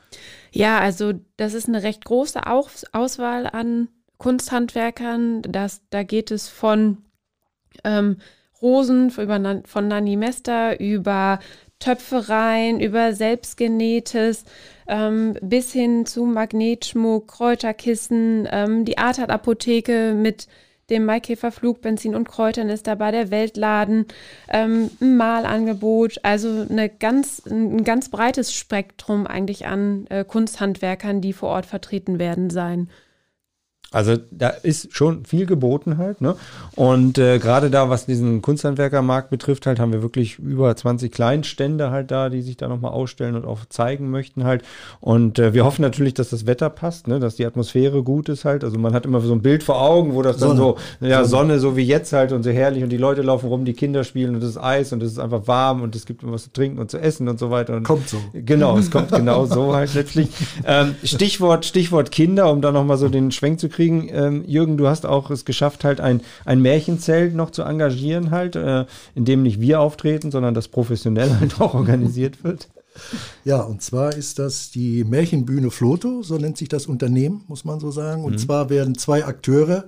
Ja, 0.53 0.79
also 0.79 1.15
das 1.43 1.55
ist 1.55 1.69
eine 1.69 1.83
recht 1.83 2.05
große 2.05 2.47
Aus 2.47 2.85
Auswahl 2.93 3.49
an 3.49 3.89
Kunsthandwerkern. 4.17 5.43
Das, 5.43 5.83
da 5.91 6.05
geht 6.05 6.31
es 6.31 6.49
von 6.49 6.99
ähm, 7.83 8.19
Rosen 8.61 9.11
über, 9.11 9.63
von 9.65 9.89
Nanny 9.89 10.17
Mester 10.17 10.79
über 10.79 11.41
Töpfereien, 11.81 12.79
über 12.79 13.13
selbstgenähtes, 13.13 14.45
ähm, 14.87 15.37
bis 15.43 15.73
hin 15.73 16.07
zu 16.07 16.27
Magnetschmuck, 16.27 17.27
Kräuterkissen, 17.27 18.49
ähm, 18.49 18.85
die 18.85 18.99
Artat 18.99 19.31
Apotheke 19.31 20.15
mit 20.15 20.47
dem 20.91 21.05
Maikäferflug, 21.05 21.81
Benzin 21.81 22.15
und 22.15 22.29
Kräutern 22.29 22.69
ist 22.69 22.87
dabei, 22.87 23.11
der 23.11 23.31
Weltladen, 23.31 24.07
ähm, 24.49 24.91
ein 25.01 25.17
Malangebot, 25.17 26.19
also 26.23 26.67
eine 26.69 26.89
ganz, 26.89 27.43
ein 27.47 27.85
ganz 27.85 28.11
breites 28.11 28.53
Spektrum 28.53 29.27
eigentlich 29.27 29.67
an 29.67 30.07
äh, 30.09 30.25
Kunsthandwerkern, 30.25 31.21
die 31.21 31.33
vor 31.33 31.51
Ort 31.51 31.67
vertreten 31.67 32.19
werden 32.19 32.51
sein. 32.51 32.89
Also 33.93 34.17
da 34.31 34.49
ist 34.49 34.95
schon 34.95 35.25
viel 35.25 35.47
geboten 35.47 35.99
halt. 35.99 36.21
Ne? 36.21 36.35
Und 36.75 37.19
äh, 37.19 37.39
gerade 37.39 37.71
da, 37.71 37.91
was 37.91 38.07
diesen 38.07 38.43
Kunsthandwerkermarkt 38.43 39.31
betrifft, 39.31 39.67
halt, 39.67 39.79
haben 39.79 39.93
wir 39.93 40.03
wirklich 40.03 40.39
über 40.39 40.75
20 40.75 41.13
Kleinstände 41.13 41.91
halt 41.91 42.11
da, 42.11 42.29
die 42.29 42.43
sich 42.43 42.57
da 42.57 42.69
nochmal 42.69 42.93
ausstellen 42.93 43.37
und 43.37 43.45
auch 43.45 43.61
zeigen 43.69 44.11
möchten 44.11 44.45
halt. 44.45 44.63
Und 45.01 45.39
äh, 45.39 45.55
wir 45.55 45.65
hoffen 45.65 45.83
natürlich, 45.83 46.15
dass 46.15 46.31
das 46.31 46.47
Wetter 46.47 46.71
passt, 46.71 47.09
ne? 47.09 47.21
dass 47.21 47.37
die 47.37 47.47
Atmosphäre 47.47 48.03
gut 48.03 48.29
ist 48.29 48.45
halt. 48.45 48.65
Also 48.65 48.79
man 48.79 48.95
hat 48.95 49.07
immer 49.07 49.21
so 49.21 49.33
ein 49.33 49.43
Bild 49.43 49.63
vor 49.63 49.81
Augen, 49.81 50.15
wo 50.15 50.23
das 50.23 50.39
Sonne. 50.39 50.55
dann 50.55 50.59
so, 50.59 50.77
ja, 51.01 51.25
Sonne. 51.25 51.43
Sonne 51.43 51.59
so 51.59 51.77
wie 51.77 51.85
jetzt 51.85 52.13
halt 52.13 52.33
und 52.33 52.43
so 52.43 52.51
herrlich 52.51 52.83
und 52.83 52.91
die 52.91 52.97
Leute 52.97 53.23
laufen 53.23 53.49
rum, 53.49 53.65
die 53.65 53.73
Kinder 53.73 54.05
spielen 54.05 54.35
und 54.35 54.43
es 54.43 54.51
ist 54.51 54.59
Eis 54.59 54.93
und 54.93 55.03
es 55.03 55.13
ist 55.13 55.19
einfach 55.19 55.47
warm 55.47 55.83
und 55.83 55.95
es 55.97 56.07
gibt 56.07 56.23
was 56.25 56.45
zu 56.45 56.53
trinken 56.53 56.79
und 56.79 56.91
zu 56.91 56.99
essen 56.99 57.29
und 57.29 57.39
so 57.39 57.51
weiter. 57.51 57.77
Und 57.77 57.83
kommt 57.83 58.09
so. 58.09 58.19
Genau, 58.33 58.79
es 58.79 58.91
kommt 58.91 59.11
genau 59.13 59.47
so 59.47 59.75
halt 59.75 59.95
letztlich. 59.95 60.29
Ähm, 60.65 60.95
Stichwort, 61.03 61.67
Stichwort 61.67 62.11
Kinder, 62.11 62.51
um 62.51 62.61
da 62.61 62.73
nochmal 62.73 62.97
so 62.97 63.09
den 63.09 63.33
Schwenk 63.33 63.61
zu 63.61 63.69
kriegen 63.69 63.82
kriegen. 63.83 64.09
Ähm, 64.11 64.45
Jürgen, 64.47 64.77
du 64.77 64.89
hast 64.89 65.07
auch 65.07 65.31
es 65.31 65.45
geschafft, 65.45 65.85
halt 65.85 66.01
ein, 66.01 66.21
ein 66.45 66.61
Märchenzelt 66.61 67.35
noch 67.35 67.51
zu 67.51 67.63
engagieren, 67.63 68.31
halt, 68.31 68.57
äh, 68.57 68.87
in 69.15 69.25
dem 69.25 69.43
nicht 69.43 69.61
wir 69.61 69.81
auftreten, 69.81 70.31
sondern 70.31 70.55
das 70.55 70.69
professionell 70.69 71.37
halt 71.41 71.61
auch 71.61 71.75
organisiert 71.75 72.45
wird. 72.45 72.69
Ja, 73.45 73.63
und 73.63 73.83
zwar 73.83 74.15
ist 74.15 74.39
das 74.39 74.71
die 74.71 75.05
Märchenbühne 75.05 75.71
Floto, 75.71 76.23
so 76.23 76.37
nennt 76.37 76.59
sich 76.59 76.69
das 76.69 76.87
Unternehmen, 76.87 77.43
muss 77.49 77.65
man 77.65 77.81
so 77.81 77.91
sagen. 77.91 78.25
Und 78.25 78.33
mhm. 78.33 78.39
zwar 78.39 78.71
werden 78.71 78.97
zwei 78.97 79.25
Akteure 79.25 79.87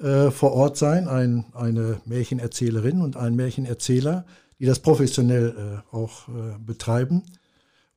äh, 0.00 0.30
vor 0.30 0.52
Ort 0.52 0.76
sein, 0.76 1.08
ein, 1.08 1.46
eine 1.52 2.00
Märchenerzählerin 2.04 3.00
und 3.00 3.16
ein 3.16 3.34
Märchenerzähler, 3.34 4.24
die 4.60 4.66
das 4.66 4.78
professionell 4.78 5.82
äh, 5.92 5.96
auch 5.96 6.28
äh, 6.28 6.56
betreiben. 6.64 7.24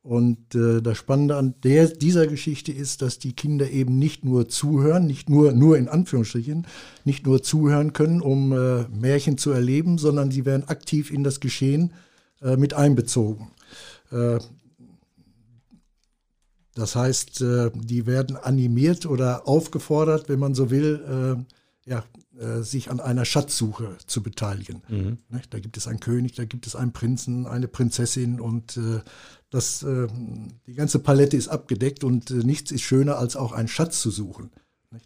Und 0.08 0.54
äh, 0.54 0.80
das 0.80 0.96
Spannende 0.96 1.36
an 1.36 1.54
der, 1.64 1.86
dieser 1.86 2.26
Geschichte 2.26 2.72
ist, 2.72 3.02
dass 3.02 3.18
die 3.18 3.34
Kinder 3.34 3.68
eben 3.68 3.98
nicht 3.98 4.24
nur 4.24 4.48
zuhören, 4.48 5.06
nicht 5.06 5.28
nur, 5.28 5.52
nur 5.52 5.76
in 5.76 5.86
Anführungsstrichen, 5.86 6.66
nicht 7.04 7.26
nur 7.26 7.42
zuhören 7.42 7.92
können, 7.92 8.22
um 8.22 8.52
äh, 8.52 8.88
Märchen 8.88 9.36
zu 9.36 9.50
erleben, 9.50 9.98
sondern 9.98 10.30
sie 10.30 10.46
werden 10.46 10.66
aktiv 10.66 11.10
in 11.10 11.24
das 11.24 11.40
Geschehen 11.40 11.92
äh, 12.40 12.56
mit 12.56 12.72
einbezogen. 12.72 13.50
Äh, 14.10 14.38
das 16.74 16.96
heißt, 16.96 17.42
äh, 17.42 17.70
die 17.74 18.06
werden 18.06 18.38
animiert 18.38 19.04
oder 19.04 19.46
aufgefordert, 19.46 20.30
wenn 20.30 20.38
man 20.38 20.54
so 20.54 20.70
will, 20.70 21.44
äh, 21.86 21.90
ja, 21.90 22.02
sich 22.60 22.90
an 22.90 23.00
einer 23.00 23.24
Schatzsuche 23.24 23.96
zu 24.06 24.22
beteiligen. 24.22 24.82
Mhm. 24.88 25.18
Da 25.50 25.58
gibt 25.58 25.76
es 25.76 25.88
einen 25.88 26.00
König, 26.00 26.34
da 26.34 26.44
gibt 26.44 26.66
es 26.66 26.76
einen 26.76 26.92
Prinzen, 26.92 27.46
eine 27.46 27.68
Prinzessin 27.68 28.40
und 28.40 28.78
das, 29.50 29.84
die 30.66 30.74
ganze 30.74 31.00
Palette 31.00 31.36
ist 31.36 31.48
abgedeckt 31.48 32.04
und 32.04 32.30
nichts 32.30 32.70
ist 32.70 32.82
schöner, 32.82 33.18
als 33.18 33.34
auch 33.34 33.52
einen 33.52 33.68
Schatz 33.68 34.00
zu 34.00 34.10
suchen. 34.10 34.50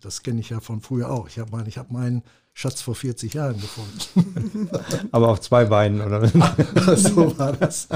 Das 0.01 0.23
kenne 0.23 0.41
ich 0.41 0.51
ja 0.51 0.61
von 0.61 0.81
früher 0.81 1.11
auch. 1.11 1.27
Ich 1.29 1.39
habe 1.39 1.51
mein, 1.51 1.67
hab 1.67 1.91
meinen 1.91 2.23
Schatz 2.55 2.83
vor 2.83 2.95
40 2.95 3.35
Jahren 3.35 3.61
gefunden. 3.61 4.71
Aber 5.11 5.29
auf 5.29 5.41
zwei 5.41 5.65
Beinen, 5.65 6.01
oder? 6.01 6.29
so 6.97 7.37
war 7.39 7.53
das. 7.53 7.89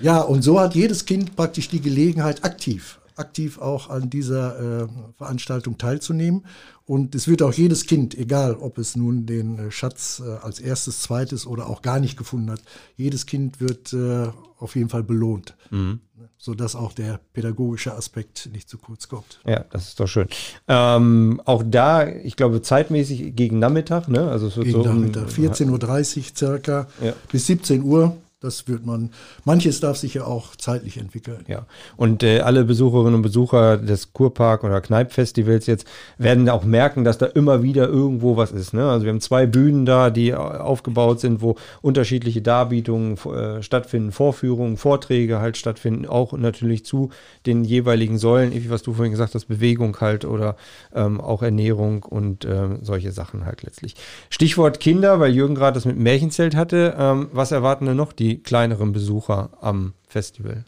Ja, 0.00 0.20
und 0.20 0.42
so 0.42 0.60
hat 0.60 0.74
jedes 0.74 1.06
Kind 1.06 1.34
praktisch 1.34 1.68
die 1.68 1.80
Gelegenheit, 1.80 2.44
aktiv, 2.44 2.97
aktiv 3.18 3.58
auch 3.58 3.90
an 3.90 4.10
dieser 4.10 4.82
äh, 4.82 4.88
Veranstaltung 5.16 5.78
teilzunehmen. 5.78 6.44
Und 6.84 7.14
es 7.14 7.28
wird 7.28 7.42
auch 7.42 7.52
jedes 7.52 7.84
Kind, 7.84 8.16
egal 8.16 8.54
ob 8.54 8.78
es 8.78 8.96
nun 8.96 9.26
den 9.26 9.58
äh, 9.58 9.70
Schatz 9.70 10.22
äh, 10.24 10.30
als 10.42 10.58
erstes, 10.58 11.02
zweites 11.02 11.46
oder 11.46 11.68
auch 11.68 11.82
gar 11.82 12.00
nicht 12.00 12.16
gefunden 12.16 12.50
hat, 12.50 12.62
jedes 12.96 13.26
Kind 13.26 13.60
wird 13.60 13.92
äh, 13.92 14.28
auf 14.58 14.74
jeden 14.74 14.88
Fall 14.88 15.02
belohnt. 15.02 15.54
Mhm. 15.70 16.00
Sodass 16.38 16.76
auch 16.76 16.92
der 16.92 17.20
pädagogische 17.32 17.94
Aspekt 17.94 18.48
nicht 18.52 18.68
zu 18.68 18.78
kurz 18.78 19.08
kommt. 19.08 19.40
Ja, 19.44 19.64
das 19.70 19.88
ist 19.88 20.00
doch 20.00 20.06
schön. 20.06 20.28
Ähm, 20.68 21.42
auch 21.44 21.64
da, 21.66 22.08
ich 22.08 22.36
glaube, 22.36 22.62
zeitmäßig 22.62 23.34
gegen 23.34 23.58
Nachmittag, 23.58 24.08
ne? 24.08 24.30
Also 24.30 24.46
es 24.46 24.56
wird 24.56 24.66
gegen 24.66 24.82
so 24.82 24.88
Nachmittag, 24.88 25.28
14.30 25.28 26.18
Uhr 26.18 26.24
circa 26.36 26.86
ja. 27.02 27.12
bis 27.30 27.46
17 27.46 27.82
Uhr 27.82 28.16
das 28.40 28.68
wird 28.68 28.86
man, 28.86 29.10
manches 29.44 29.80
darf 29.80 29.96
sich 29.96 30.14
ja 30.14 30.24
auch 30.24 30.54
zeitlich 30.54 30.98
entwickeln. 30.98 31.44
Ja, 31.48 31.66
und 31.96 32.22
äh, 32.22 32.38
alle 32.38 32.64
Besucherinnen 32.64 33.16
und 33.16 33.22
Besucher 33.22 33.78
des 33.78 34.12
Kurpark 34.12 34.62
oder 34.62 34.80
Kneippfestivals 34.80 35.66
jetzt 35.66 35.88
werden 36.18 36.48
auch 36.48 36.64
merken, 36.64 37.02
dass 37.02 37.18
da 37.18 37.26
immer 37.26 37.64
wieder 37.64 37.88
irgendwo 37.88 38.36
was 38.36 38.52
ist. 38.52 38.74
Ne? 38.74 38.88
Also 38.88 39.04
wir 39.04 39.10
haben 39.10 39.20
zwei 39.20 39.46
Bühnen 39.46 39.86
da, 39.86 40.10
die 40.10 40.34
aufgebaut 40.34 41.18
sind, 41.18 41.42
wo 41.42 41.56
unterschiedliche 41.82 42.40
Darbietungen 42.40 43.18
äh, 43.26 43.60
stattfinden, 43.60 44.12
Vorführungen, 44.12 44.76
Vorträge 44.76 45.40
halt 45.40 45.56
stattfinden, 45.56 46.06
auch 46.06 46.32
natürlich 46.32 46.84
zu 46.84 47.10
den 47.44 47.64
jeweiligen 47.64 48.18
Säulen, 48.18 48.52
was 48.70 48.82
du 48.82 48.92
vorhin 48.92 49.10
gesagt 49.10 49.34
hast, 49.34 49.46
Bewegung 49.46 49.96
halt 50.00 50.24
oder 50.24 50.54
ähm, 50.94 51.20
auch 51.20 51.42
Ernährung 51.42 52.04
und 52.04 52.44
ähm, 52.44 52.78
solche 52.82 53.10
Sachen 53.10 53.46
halt 53.46 53.64
letztlich. 53.64 53.96
Stichwort 54.30 54.78
Kinder, 54.78 55.18
weil 55.18 55.32
Jürgen 55.32 55.56
gerade 55.56 55.74
das 55.74 55.86
mit 55.86 55.98
Märchenzelt 55.98 56.54
hatte. 56.54 56.94
Ähm, 56.96 57.30
was 57.32 57.50
erwarten 57.50 57.86
denn 57.86 57.96
noch 57.96 58.12
die 58.12 58.27
die 58.28 58.42
kleineren 58.42 58.92
Besucher 58.92 59.50
am 59.60 59.94
Festival? 60.06 60.64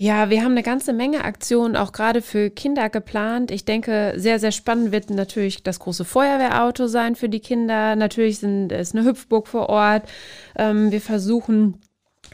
Ja, 0.00 0.30
wir 0.30 0.44
haben 0.44 0.52
eine 0.52 0.62
ganze 0.62 0.92
Menge 0.92 1.24
Aktionen 1.24 1.74
auch 1.74 1.90
gerade 1.90 2.22
für 2.22 2.50
Kinder 2.50 2.88
geplant. 2.88 3.50
Ich 3.50 3.64
denke, 3.64 4.14
sehr, 4.16 4.38
sehr 4.38 4.52
spannend 4.52 4.92
wird 4.92 5.10
natürlich 5.10 5.64
das 5.64 5.80
große 5.80 6.04
Feuerwehrauto 6.04 6.86
sein 6.86 7.16
für 7.16 7.28
die 7.28 7.40
Kinder. 7.40 7.96
Natürlich 7.96 8.38
sind, 8.38 8.70
ist 8.70 8.94
eine 8.94 9.04
Hüpfburg 9.04 9.48
vor 9.48 9.68
Ort. 9.68 10.08
Ähm, 10.56 10.92
wir 10.92 11.00
versuchen 11.00 11.80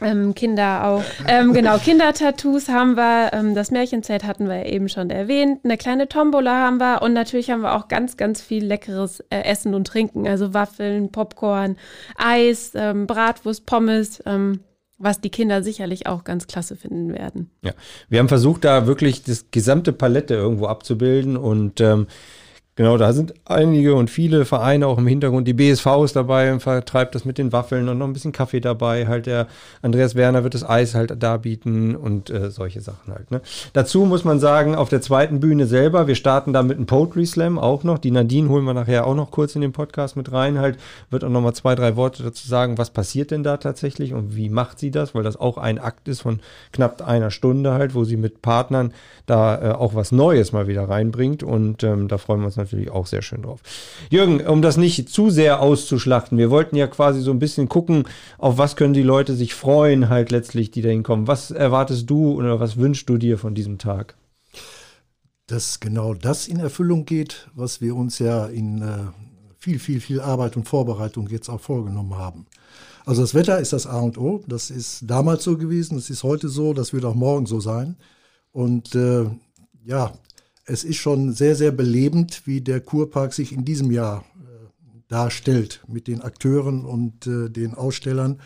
ähm, 0.01 0.35
Kinder 0.35 0.87
auch, 0.87 1.05
ähm, 1.29 1.53
genau, 1.53 1.79
Kindertattoos 1.79 2.69
haben 2.69 2.97
wir, 2.97 3.33
ähm, 3.33 3.55
das 3.55 3.71
Märchenzelt 3.71 4.25
hatten 4.25 4.49
wir 4.49 4.67
eben 4.67 4.89
schon 4.89 5.11
erwähnt, 5.11 5.61
eine 5.65 5.77
kleine 5.77 6.09
Tombola 6.09 6.53
haben 6.53 6.79
wir 6.79 7.03
und 7.03 7.13
natürlich 7.13 7.51
haben 7.51 7.63
wir 7.63 7.75
auch 7.75 7.89
ganz, 7.89 8.17
ganz 8.17 8.41
viel 8.41 8.65
leckeres 8.65 9.21
äh, 9.31 9.41
Essen 9.43 9.75
und 9.75 9.87
Trinken, 9.87 10.27
also 10.27 10.55
Waffeln, 10.55 11.11
Popcorn, 11.13 11.77
Eis, 12.17 12.73
ähm, 12.75 13.07
Bratwurst, 13.07 13.67
Pommes, 13.67 14.23
ähm, 14.27 14.61
was 14.99 15.21
die 15.21 15.31
Kinder 15.31 15.63
sicherlich 15.63 16.07
auch 16.07 16.25
ganz 16.25 16.47
klasse 16.47 16.77
finden 16.77 17.13
werden. 17.13 17.51
Ja, 17.63 17.73
wir 18.09 18.21
haben 18.21 18.29
versucht, 18.29 18.65
da 18.65 18.87
wirklich 18.87 19.23
das 19.23 19.51
gesamte 19.51 19.93
Palette 19.93 20.35
irgendwo 20.35 20.67
abzubilden 20.67 21.37
und 21.37 21.81
ähm, 21.81 22.07
Genau, 22.77 22.97
da 22.97 23.13
sind 23.13 23.35
einige 23.45 23.95
und 23.95 24.11
viele 24.11 24.45
Vereine 24.45 24.89
auch 24.89 24.99
im 24.99 25.07
Hintergrund. 25.07 25.47
Die 25.47 25.53
BSV 25.53 25.87
ist 26.05 26.17
dabei 26.17 26.53
und 26.53 26.59
vertreibt 26.59 27.15
das 27.15 27.25
mit 27.25 27.39
den 27.39 27.53
Waffeln 27.53 27.89
und 27.89 27.99
noch 27.99 28.07
ein 28.07 28.13
bisschen 28.13 28.33
Kaffee 28.33 28.59
dabei. 28.59 29.07
Halt 29.07 29.27
der 29.27 29.47
Andreas 29.81 30.17
Werner 30.17 30.43
wird 30.43 30.55
das 30.55 30.69
Eis 30.69 30.97
halt 30.97 31.23
darbieten 31.23 31.95
und 31.95 32.31
äh, 32.31 32.51
solche 32.51 32.81
Sachen 32.81 33.15
halt. 33.15 33.31
Ne? 33.31 33.43
Dazu 33.75 34.05
muss 34.07 34.25
man 34.25 34.41
sagen, 34.41 34.75
auf 34.75 34.89
der 34.89 35.01
zweiten 35.01 35.39
Bühne 35.39 35.67
selber, 35.67 36.09
wir 36.09 36.17
starten 36.17 36.53
da 36.53 36.65
mit 36.65 36.77
einem 36.77 36.87
Poetry 36.87 37.27
Slam 37.27 37.61
auch 37.61 37.85
noch. 37.85 37.99
Die 37.99 38.11
Nadine 38.11 38.49
holen 38.49 38.65
wir 38.65 38.75
nachher 38.75 39.07
auch 39.07 39.15
noch 39.15 39.31
kurz 39.31 39.55
in 39.55 39.61
den 39.61 39.71
Podcast 39.71 40.17
mit 40.17 40.33
rein. 40.33 40.59
Halt 40.59 40.77
wird 41.11 41.23
auch 41.23 41.29
noch 41.29 41.43
mal 41.43 41.55
zwei, 41.55 41.77
drei 41.77 41.95
Worte 41.95 42.25
dazu 42.25 42.49
sagen, 42.49 42.77
was 42.77 42.91
passiert 42.91 43.31
denn 43.31 43.45
da 43.45 43.57
tatsächlich 43.57 44.15
und 44.15 44.35
wie 44.35 44.49
macht 44.49 44.81
sie 44.81 44.91
das, 44.91 45.15
weil 45.15 45.23
das 45.23 45.37
auch 45.37 45.59
ein 45.59 45.79
Akt 45.79 46.09
ist 46.09 46.23
von 46.23 46.41
knapp 46.73 47.07
einer 47.07 47.31
Stunde 47.31 47.73
halt, 47.73 47.95
wo 47.95 48.03
sie 48.03 48.17
mit 48.17 48.43
Partnern 48.43 48.93
da 49.27 49.63
äh, 49.63 49.73
auch 49.75 49.95
was 49.95 50.11
Neues 50.11 50.51
mal 50.51 50.67
wieder 50.67 50.89
reinbringt 50.89 51.45
und 51.45 51.85
ähm, 51.85 52.09
da 52.09 52.19
freuen 52.19 52.41
wir 52.41 52.47
uns 52.47 52.57
natürlich 52.57 52.64
auch 52.91 53.07
sehr 53.07 53.23
schön 53.23 53.43
drauf. 53.43 53.61
Jürgen, 54.11 54.47
um 54.47 54.63
das 54.63 54.77
nicht 54.77 55.09
zu 55.09 55.31
sehr 55.31 55.61
auszuschlachten, 55.61 56.39
wir 56.39 56.51
wollten 56.51 56.77
ja 56.77 56.87
quasi 56.87 57.21
so 57.21 57.31
ein 57.31 57.39
bisschen 57.39 57.69
gucken, 57.69 58.05
auf 58.39 58.59
was 58.59 58.77
können 58.77 58.95
die 58.95 59.03
Leute 59.03 59.35
sich 59.35 59.55
freuen, 59.55 60.09
halt 60.09 60.31
letztlich, 60.31 60.71
die 60.71 60.83
da 60.83 60.89
hinkommen. 60.89 61.27
Was 61.27 61.51
erwartest 61.51 62.09
du 62.11 62.35
oder 62.35 62.61
was 62.61 62.77
wünschst 62.77 63.09
du 63.09 63.17
dir 63.17 63.39
von 63.39 63.55
diesem 63.55 63.79
Tag? 63.79 64.17
Dass 65.47 65.81
genau 65.81 66.15
das 66.15 66.49
in 66.49 66.59
Erfüllung 66.59 67.05
geht, 67.05 67.49
was 67.55 67.81
wir 67.81 67.97
uns 67.97 68.19
ja 68.19 68.47
in 68.47 68.83
äh, 68.83 68.99
viel, 69.59 69.79
viel, 69.79 70.01
viel 70.01 70.21
Arbeit 70.21 70.57
und 70.57 70.69
Vorbereitung 70.69 71.29
jetzt 71.29 71.49
auch 71.49 71.61
vorgenommen 71.61 72.17
haben. 72.17 72.47
Also 73.07 73.23
das 73.23 73.35
Wetter 73.35 73.59
ist 73.59 73.73
das 73.73 73.87
A 73.87 74.01
und 74.01 74.19
O. 74.19 74.43
Das 74.47 74.71
ist 74.71 75.05
damals 75.07 75.45
so 75.45 75.57
gewesen, 75.57 75.97
das 75.97 76.11
ist 76.11 76.23
heute 76.23 76.49
so, 76.49 76.73
das 76.73 76.93
wird 76.93 77.05
auch 77.05 77.15
morgen 77.15 77.47
so 77.47 77.61
sein. 77.61 77.97
Und 78.53 78.95
äh, 78.95 79.27
ja, 79.85 80.13
es 80.67 80.85
ist 80.85 80.97
schon 80.97 81.33
sehr, 81.33 81.57
sehr 81.57 81.73
belebend, 81.73 82.47
wie 82.47 82.61
der 82.61 82.81
Kurpark 82.81 83.33
sich 83.35 83.53
in 83.53 83.65
diesem 83.65 83.91
Jahr 83.91 84.25
äh, 84.41 84.69
darstellt 85.09 85.83
mit 85.89 86.07
den 86.07 86.23
Akteuren 86.23 86.85
und 86.85 87.27
äh, 87.27 87.51
den 87.51 87.75
Ausstellern. 87.75 88.41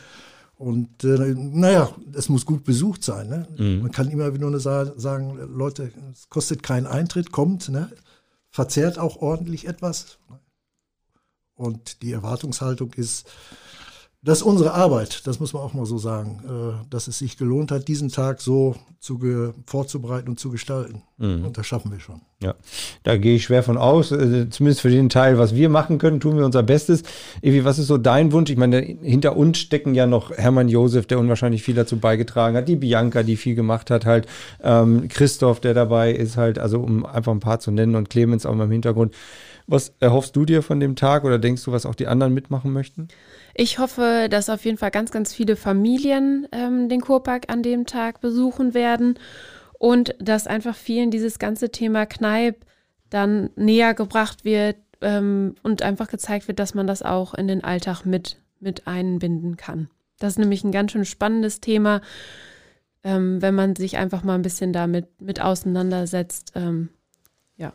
Und 0.57 1.05
äh, 1.05 1.35
naja, 1.37 1.95
es 2.15 2.29
muss 2.29 2.45
gut 2.45 2.65
besucht 2.65 3.05
sein. 3.05 3.29
Ne? 3.29 3.49
Mhm. 3.57 3.83
Man 3.83 3.93
kann 3.93 4.11
immer 4.11 4.35
wieder 4.35 4.51
nur 4.51 4.59
sagen, 4.59 5.39
Leute, 5.55 5.93
es 6.13 6.29
kostet 6.29 6.65
keinen 6.65 6.87
Eintritt, 6.87 7.31
kommt, 7.31 7.69
ne? 7.69 7.91
verzehrt 8.51 8.99
auch 8.99 9.17
ordentlich 9.17 9.69
etwas. 9.69 10.19
Und 11.55 12.03
die 12.03 12.13
Erwartungshaltung 12.13 12.93
ist, 12.95 13.29
das 14.23 14.39
ist 14.39 14.43
unsere 14.45 14.75
Arbeit, 14.75 15.27
das 15.29 15.39
muss 15.39 15.53
man 15.53 15.63
auch 15.63 15.75
mal 15.75 15.87
so 15.87 15.97
sagen, 15.97 16.43
äh, 16.45 16.87
dass 16.91 17.07
es 17.07 17.19
sich 17.19 17.37
gelohnt 17.37 17.71
hat, 17.71 17.87
diesen 17.87 18.09
Tag 18.09 18.41
so 18.41 18.75
zu 18.99 19.55
vorzubereiten 19.65 20.31
und 20.31 20.41
zu 20.41 20.51
gestalten. 20.51 21.03
Mhm. 21.19 21.45
Und 21.45 21.57
das 21.57 21.67
schaffen 21.67 21.93
wir 21.93 22.01
schon. 22.01 22.21
Ja, 22.43 22.55
da 23.05 23.17
gehe 23.17 23.37
ich 23.37 23.45
schwer 23.45 23.63
von 23.63 23.77
aus. 23.77 24.11
Äh, 24.11 24.51
zumindest 24.51 24.81
für 24.81 24.91
den 24.91 25.09
Teil, 25.09 25.39
was 25.39 25.55
wir 25.55 25.69
machen 25.69 25.99
können, 25.99 26.19
tun 26.19 26.37
wir 26.37 26.45
unser 26.45 26.65
Bestes. 26.65 27.05
Evi, 27.43 27.65
was 27.65 27.79
ist 27.79 27.87
so 27.87 27.97
dein 27.97 28.33
Wunsch? 28.33 28.51
Ich 28.51 28.57
meine, 28.57 28.81
hinter 28.81 29.37
uns 29.37 29.59
stecken 29.59 29.95
ja 29.95 30.07
noch 30.07 30.33
Hermann 30.33 30.69
Josef, 30.69 31.07
der 31.07 31.21
unwahrscheinlich 31.21 31.63
viel 31.63 31.77
dazu 31.77 31.99
beigetragen 31.99 32.57
hat, 32.57 32.67
die 32.67 32.77
Bianca, 32.77 33.23
die 33.23 33.37
viel 33.37 33.55
gemacht 33.55 33.89
hat, 33.89 34.05
halt 34.05 34.27
ähm, 34.65 35.07
Christoph, 35.09 35.61
der 35.61 35.75
dabei 35.75 36.13
ist, 36.13 36.37
halt, 36.37 36.59
also 36.59 36.81
um 36.81 37.07
einfach 37.07 37.33
ein 37.33 37.41
paar 37.41 37.61
zu 37.61 37.71
nennen 37.71 37.95
und 37.95 38.11
Clemens 38.11 38.47
auch 38.47 38.55
mal 38.55 38.65
im 38.65 38.73
Hintergrund. 38.73 39.15
Was 39.71 39.93
erhoffst 40.01 40.35
du 40.35 40.47
dir 40.47 40.63
von 40.63 40.81
dem 40.81 40.97
Tag 40.97 41.25
oder 41.25 41.39
denkst 41.39 41.63
du, 41.65 41.73
was 41.73 41.85
auch 41.85 41.95
die 41.95 42.07
anderen 42.07 42.33
mitmachen 42.33 42.73
möchten? 42.73 43.09
Ich 43.55 43.79
hoffe, 43.79 44.29
dass 44.31 44.49
auf 44.49 44.65
jeden 44.65 44.79
Fall 44.79 44.91
ganz, 44.91 45.11
ganz 45.11 45.35
viele 45.35 45.57
Familien 45.57 46.49
ähm, 46.53 46.89
den 46.89 47.03
Kurpark 47.03 47.53
an 47.53 47.63
dem 47.63 47.85
Tag 47.85 48.23
besuchen 48.23 48.73
werden 48.73 49.19
und 49.79 50.15
dass 50.19 50.47
einfach 50.47 50.75
vielen 50.75 51.11
dieses 51.11 51.39
ganze 51.39 51.71
Thema 51.71 52.07
Kneipp 52.07 52.65
dann 53.11 53.51
näher 53.57 53.93
gebracht 53.93 54.47
wird 54.47 54.77
ähm, 55.03 55.55
und 55.63 55.83
einfach 55.83 56.09
gezeigt 56.09 56.49
wird, 56.49 56.59
dass 56.59 56.73
man 56.73 56.87
das 56.87 57.03
auch 57.03 57.35
in 57.35 57.47
den 57.47 57.63
Alltag 57.63 58.07
mit, 58.07 58.39
mit 58.61 58.87
einbinden 58.87 59.59
kann. 59.59 59.91
Das 60.19 60.33
ist 60.33 60.39
nämlich 60.39 60.65
ein 60.65 60.73
ganz 60.73 60.93
schön 60.93 61.05
spannendes 61.05 61.61
Thema, 61.61 62.01
ähm, 63.05 63.43
wenn 63.43 63.55
man 63.55 63.77
sich 63.77 63.99
einfach 63.99 64.25
mal 64.25 64.35
ein 64.35 64.43
bisschen 64.43 64.73
damit 64.73 65.21
mit 65.21 65.43
auseinandersetzt, 65.43 66.53
ähm, 66.55 66.89
ja. 67.59 67.73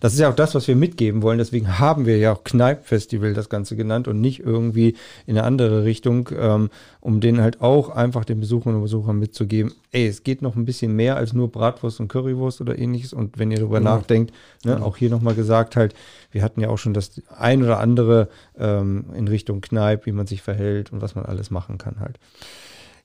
Das 0.00 0.12
ist 0.12 0.20
ja 0.20 0.28
auch 0.28 0.34
das, 0.34 0.54
was 0.54 0.68
wir 0.68 0.76
mitgeben 0.76 1.22
wollen. 1.22 1.38
Deswegen 1.38 1.78
haben 1.78 2.04
wir 2.04 2.18
ja 2.18 2.32
auch 2.32 2.44
Kneip-Festival 2.44 3.32
das 3.32 3.48
Ganze 3.48 3.74
genannt 3.74 4.06
und 4.06 4.20
nicht 4.20 4.40
irgendwie 4.40 4.96
in 5.26 5.36
eine 5.36 5.46
andere 5.46 5.84
Richtung, 5.84 6.28
ähm, 6.38 6.70
um 7.00 7.20
denen 7.20 7.40
halt 7.40 7.62
auch 7.62 7.88
einfach 7.88 8.26
den 8.26 8.40
Besucherinnen 8.40 8.76
und 8.76 8.84
Besuchern 8.84 9.18
mitzugeben, 9.18 9.72
ey, 9.90 10.06
es 10.06 10.22
geht 10.22 10.42
noch 10.42 10.56
ein 10.56 10.66
bisschen 10.66 10.94
mehr 10.94 11.16
als 11.16 11.32
nur 11.32 11.50
Bratwurst 11.50 12.00
und 12.00 12.08
Currywurst 12.08 12.60
oder 12.60 12.78
ähnliches. 12.78 13.14
Und 13.14 13.38
wenn 13.38 13.50
ihr 13.50 13.58
darüber 13.58 13.80
mhm. 13.80 13.84
nachdenkt, 13.86 14.34
ne, 14.64 14.76
mhm. 14.76 14.82
auch 14.82 14.98
hier 14.98 15.10
nochmal 15.10 15.34
gesagt 15.34 15.74
halt, 15.74 15.94
wir 16.30 16.42
hatten 16.42 16.60
ja 16.60 16.68
auch 16.68 16.78
schon 16.78 16.94
das 16.94 17.22
ein 17.36 17.62
oder 17.62 17.80
andere 17.80 18.28
ähm, 18.58 19.06
in 19.16 19.26
Richtung 19.26 19.62
Kneip, 19.62 20.04
wie 20.04 20.12
man 20.12 20.26
sich 20.26 20.42
verhält 20.42 20.92
und 20.92 21.00
was 21.00 21.14
man 21.14 21.24
alles 21.24 21.50
machen 21.50 21.78
kann 21.78 21.98
halt. 21.98 22.18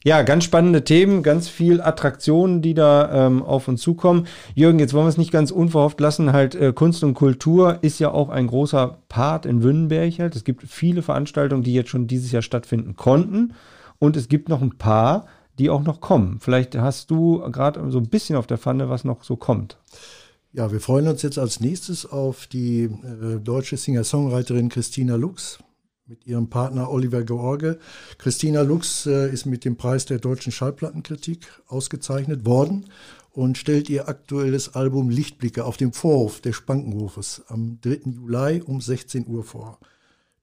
Ja, 0.06 0.22
ganz 0.22 0.46
spannende 0.46 0.86
Themen, 0.86 1.24
ganz 1.24 1.50
viel 1.50 1.82
Attraktionen, 1.82 2.62
die 2.62 2.74
da 2.74 3.28
ähm, 3.28 3.44
auf 3.44 3.68
uns 3.68 3.82
zukommen. 3.82 4.28
Jürgen, 4.56 4.80
jetzt 4.80 4.94
wollen 4.94 5.04
wir 5.04 5.10
es 5.10 5.18
nicht 5.18 5.32
ganz 5.32 5.52
unverhofft 5.52 6.00
lassen. 6.00 6.32
Halt 6.32 6.56
äh, 6.56 6.72
Kunst 6.72 7.04
und 7.04 7.16
Kultur 7.16 7.80
ist 7.82 8.00
ja 8.00 8.10
auch 8.12 8.30
ein 8.30 8.48
großer 8.48 9.00
Part 9.10 9.46
in 9.46 9.62
Wünnenberg. 9.62 10.18
Halt. 10.20 10.38
Es 10.38 10.46
gibt 10.46 10.64
viele 10.64 11.02
Veranstaltungen, 11.02 11.64
die 11.64 11.74
jetzt 11.74 11.90
schon 11.90 12.08
dieses 12.08 12.32
Jahr 12.32 12.42
stattfinden 12.42 12.96
konnten. 12.96 13.56
Und 13.98 14.16
es 14.16 14.30
gibt 14.30 14.48
noch 14.48 14.62
ein 14.62 14.78
paar, 14.78 15.26
die 15.60 15.70
auch 15.70 15.84
noch 15.84 16.00
kommen. 16.00 16.38
Vielleicht 16.40 16.78
hast 16.78 17.12
du 17.12 17.40
gerade 17.52 17.92
so 17.92 17.98
ein 17.98 18.08
bisschen 18.08 18.38
auf 18.38 18.48
der 18.48 18.58
Pfanne, 18.58 18.90
was 18.90 19.04
noch 19.04 19.26
so 19.26 19.36
kommt. 19.36 19.78
Ja, 20.54 20.72
wir 20.72 20.80
freuen 20.80 21.10
uns 21.10 21.24
jetzt 21.24 21.38
als 21.38 21.60
nächstes 21.60 22.06
auf 22.06 22.48
die 22.48 22.84
äh, 22.84 23.40
deutsche 23.44 23.76
Singer-Songwriterin 23.76 24.70
Christina 24.70 25.18
Lux 25.18 25.60
mit 26.10 26.26
ihrem 26.26 26.50
Partner 26.50 26.90
Oliver 26.90 27.24
George. 27.24 27.78
Christina 28.18 28.64
Lux 28.64 29.06
äh, 29.06 29.32
ist 29.32 29.46
mit 29.46 29.64
dem 29.64 29.78
Preis 29.78 30.06
der 30.06 30.18
deutschen 30.18 30.52
Schallplattenkritik 30.52 31.48
ausgezeichnet 31.68 32.46
worden 32.46 32.88
und 33.32 33.60
stellt 33.60 33.90
ihr 33.90 34.10
aktuelles 34.10 34.74
Album 34.74 35.12
Lichtblicke 35.12 35.64
auf 35.66 35.78
dem 35.78 35.94
Vorhof 35.94 36.42
des 36.42 36.56
Spankenhofes 36.56 37.44
am 37.48 37.80
3. 37.82 38.02
Juli 38.06 38.62
um 38.66 38.82
16 38.82 39.28
Uhr 39.28 39.44
vor. 39.44 39.80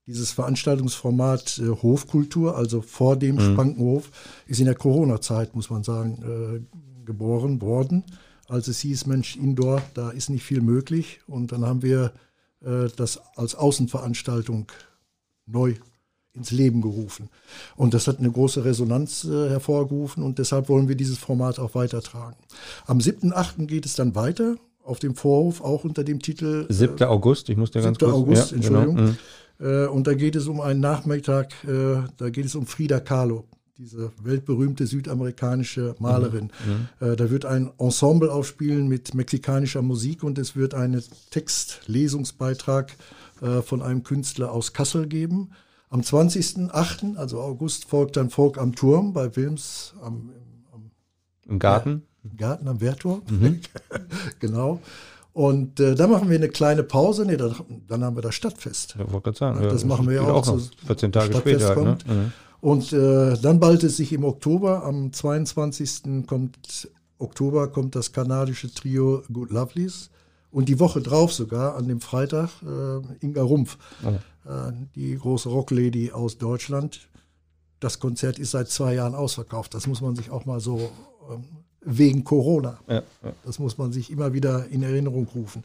Dieses 0.06 0.30
Veranstaltungsformat 0.30 1.58
äh, 1.58 1.68
Hofkultur, 1.68 2.56
also 2.56 2.80
vor 2.80 3.16
dem 3.16 3.34
mhm. 3.34 3.52
Spankenhof, 3.52 4.12
ist 4.46 4.60
in 4.60 4.66
der 4.66 4.76
Corona-Zeit, 4.76 5.56
muss 5.56 5.68
man 5.68 5.82
sagen, 5.82 6.22
äh, 6.22 7.04
geboren 7.04 7.60
worden. 7.60 8.04
Als 8.46 8.68
es 8.68 8.78
hieß, 8.78 9.06
Mensch, 9.06 9.34
Indoor, 9.36 9.82
da 9.94 10.10
ist 10.10 10.30
nicht 10.30 10.44
viel 10.44 10.60
möglich. 10.60 11.18
Und 11.26 11.50
dann 11.50 11.66
haben 11.66 11.82
wir 11.82 12.12
äh, 12.64 12.88
das 12.96 13.20
als 13.34 13.56
Außenveranstaltung 13.56 14.70
neu 15.46 15.74
ins 16.34 16.50
Leben 16.50 16.82
gerufen. 16.82 17.30
Und 17.76 17.94
das 17.94 18.06
hat 18.06 18.18
eine 18.18 18.30
große 18.30 18.64
Resonanz 18.64 19.24
äh, 19.24 19.48
hervorgerufen 19.48 20.22
und 20.22 20.38
deshalb 20.38 20.68
wollen 20.68 20.88
wir 20.88 20.94
dieses 20.94 21.18
Format 21.18 21.58
auch 21.58 21.74
weitertragen. 21.74 22.36
Am 22.86 22.98
7.8. 22.98 23.66
geht 23.66 23.86
es 23.86 23.94
dann 23.94 24.14
weiter 24.14 24.56
auf 24.84 24.98
dem 24.98 25.16
Vorhof, 25.16 25.62
auch 25.62 25.84
unter 25.84 26.04
dem 26.04 26.20
Titel. 26.20 26.66
7. 26.68 26.98
Äh, 26.98 27.04
August, 27.04 27.48
ich 27.48 27.56
muss 27.56 27.70
dir 27.70 27.82
ganz 27.82 27.98
kurz. 27.98 28.10
7. 28.10 28.22
August, 28.22 28.52
ja, 28.52 28.58
genau. 28.58 28.80
Entschuldigung. 28.80 29.16
Genau. 29.58 29.84
Äh, 29.84 29.86
und 29.86 30.06
da 30.06 30.14
geht 30.14 30.36
es 30.36 30.46
um 30.46 30.60
einen 30.60 30.80
Nachmittag, 30.80 31.52
äh, 31.64 32.02
da 32.16 32.30
geht 32.30 32.44
es 32.44 32.54
um 32.54 32.66
Frida 32.66 33.00
Kahlo, 33.00 33.44
diese 33.78 34.12
weltberühmte 34.22 34.86
südamerikanische 34.86 35.94
Malerin. 35.98 36.50
Mhm. 36.64 37.06
Mhm. 37.06 37.12
Äh, 37.12 37.16
da 37.16 37.30
wird 37.30 37.46
ein 37.46 37.70
Ensemble 37.78 38.30
aufspielen 38.30 38.86
mit 38.88 39.14
mexikanischer 39.14 39.82
Musik 39.82 40.22
und 40.22 40.38
es 40.38 40.56
wird 40.56 40.74
einen 40.74 41.02
Textlesungsbeitrag 41.30 42.94
äh, 43.40 43.62
von 43.62 43.82
einem 43.82 44.02
Künstler 44.02 44.52
aus 44.52 44.72
Kassel 44.72 45.06
geben. 45.06 45.50
Am 45.88 46.00
20.08., 46.00 47.16
also 47.16 47.40
August, 47.40 47.84
folgt 47.84 48.16
dann 48.16 48.30
Folk 48.30 48.58
am 48.58 48.74
Turm 48.74 49.12
bei 49.12 49.34
Wilms 49.36 49.94
am, 50.02 50.30
am 50.72 50.90
im 51.46 51.58
Garten. 51.58 52.02
Ja, 52.22 52.30
Im 52.30 52.36
Garten 52.36 52.68
am 52.68 52.80
Wehrturm. 52.80 53.22
Mhm. 53.28 53.60
genau. 54.40 54.80
Und 55.32 55.80
äh, 55.80 55.94
dann 55.94 56.10
machen 56.10 56.30
wir 56.30 56.36
eine 56.36 56.48
kleine 56.48 56.82
Pause. 56.82 57.26
Nee, 57.26 57.36
dann, 57.36 57.54
dann 57.86 58.02
haben 58.02 58.16
wir 58.16 58.22
das 58.22 58.34
Stadtfest. 58.34 58.96
Ja, 58.98 59.12
wollte 59.12 59.34
sagen. 59.34 59.62
Das 59.62 59.82
ja, 59.82 59.88
machen 59.88 60.08
wir 60.08 60.14
ja 60.14 60.22
auch. 60.22 60.48
auch 60.48 60.56
noch 60.56 60.60
14 60.86 61.12
Tage 61.12 61.32
Stadtfest 61.32 61.60
später. 61.60 61.86
Halt, 61.86 62.06
ne? 62.08 62.14
mhm. 62.14 62.32
Und 62.60 62.92
äh, 62.92 63.36
dann 63.40 63.60
ballt 63.60 63.84
es 63.84 63.98
sich 63.98 64.12
im 64.12 64.24
Oktober. 64.24 64.82
Am 64.82 65.12
22. 65.12 66.26
kommt 66.26 66.88
Oktober 67.18 67.68
kommt 67.68 67.94
das 67.94 68.12
kanadische 68.12 68.72
Trio 68.72 69.22
Good 69.32 69.50
Lovelies. 69.50 70.10
Und 70.56 70.70
die 70.70 70.80
Woche 70.80 71.02
drauf 71.02 71.34
sogar, 71.34 71.76
an 71.76 71.86
dem 71.86 72.00
Freitag, 72.00 72.48
äh, 72.62 73.02
Inga 73.22 73.42
Rumpf, 73.42 73.76
oh. 74.02 74.50
äh, 74.50 74.72
die 74.94 75.14
große 75.14 75.50
Rocklady 75.50 76.12
aus 76.12 76.38
Deutschland. 76.38 77.10
Das 77.78 78.00
Konzert 78.00 78.38
ist 78.38 78.52
seit 78.52 78.70
zwei 78.70 78.94
Jahren 78.94 79.14
ausverkauft. 79.14 79.74
Das 79.74 79.86
muss 79.86 80.00
man 80.00 80.16
sich 80.16 80.30
auch 80.30 80.46
mal 80.46 80.58
so 80.58 80.90
ähm, 81.30 81.44
wegen 81.86 82.24
Corona. 82.24 82.78
Ja, 82.88 82.94
ja. 82.94 83.32
Das 83.44 83.58
muss 83.58 83.78
man 83.78 83.92
sich 83.92 84.10
immer 84.10 84.34
wieder 84.34 84.66
in 84.70 84.82
Erinnerung 84.82 85.26
rufen. 85.34 85.62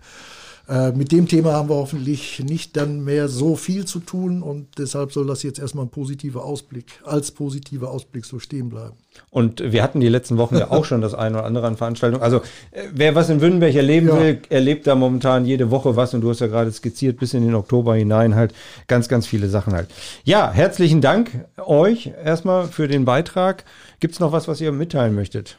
Äh, 0.69 0.91
mit 0.91 1.11
dem 1.11 1.27
Thema 1.27 1.53
haben 1.53 1.69
wir 1.69 1.75
hoffentlich 1.75 2.39
nicht 2.39 2.77
dann 2.77 3.03
mehr 3.03 3.27
so 3.27 3.55
viel 3.55 3.85
zu 3.85 3.99
tun 3.99 4.41
und 4.41 4.67
deshalb 4.77 5.11
soll 5.11 5.25
das 5.25 5.43
jetzt 5.43 5.59
erstmal 5.59 5.85
ein 5.85 5.89
positiver 5.89 6.45
Ausblick, 6.45 6.85
als 7.03 7.31
positiver 7.31 7.89
Ausblick 7.89 8.25
so 8.25 8.39
stehen 8.39 8.69
bleiben. 8.69 8.93
Und 9.31 9.59
wir 9.71 9.83
hatten 9.83 9.99
die 9.99 10.07
letzten 10.07 10.37
Wochen 10.37 10.55
ja 10.55 10.71
auch 10.71 10.85
schon 10.85 11.01
das 11.01 11.13
eine 11.13 11.39
oder 11.39 11.45
andere 11.45 11.67
an 11.67 11.77
Veranstaltungen. 11.77 12.23
Also 12.23 12.37
äh, 12.71 12.83
wer 12.93 13.15
was 13.15 13.29
in 13.29 13.41
Württemberg 13.41 13.75
erleben 13.75 14.07
ja. 14.07 14.19
will, 14.19 14.41
erlebt 14.49 14.85
da 14.85 14.95
momentan 14.95 15.45
jede 15.45 15.71
Woche 15.71 15.95
was 15.95 16.13
und 16.13 16.21
du 16.21 16.29
hast 16.29 16.39
ja 16.39 16.47
gerade 16.47 16.71
skizziert 16.71 17.19
bis 17.19 17.33
in 17.33 17.43
den 17.43 17.55
Oktober 17.55 17.95
hinein 17.95 18.35
halt 18.35 18.53
ganz, 18.87 19.09
ganz 19.09 19.25
viele 19.25 19.49
Sachen 19.49 19.73
halt. 19.73 19.89
Ja, 20.23 20.51
herzlichen 20.51 21.01
Dank 21.01 21.45
euch 21.57 22.11
erstmal 22.23 22.67
für 22.67 22.87
den 22.87 23.03
Beitrag. 23.03 23.65
Gibt 23.99 24.13
es 24.13 24.19
noch 24.19 24.31
was, 24.31 24.47
was 24.47 24.61
ihr 24.61 24.71
mitteilen 24.71 25.15
möchtet? 25.15 25.57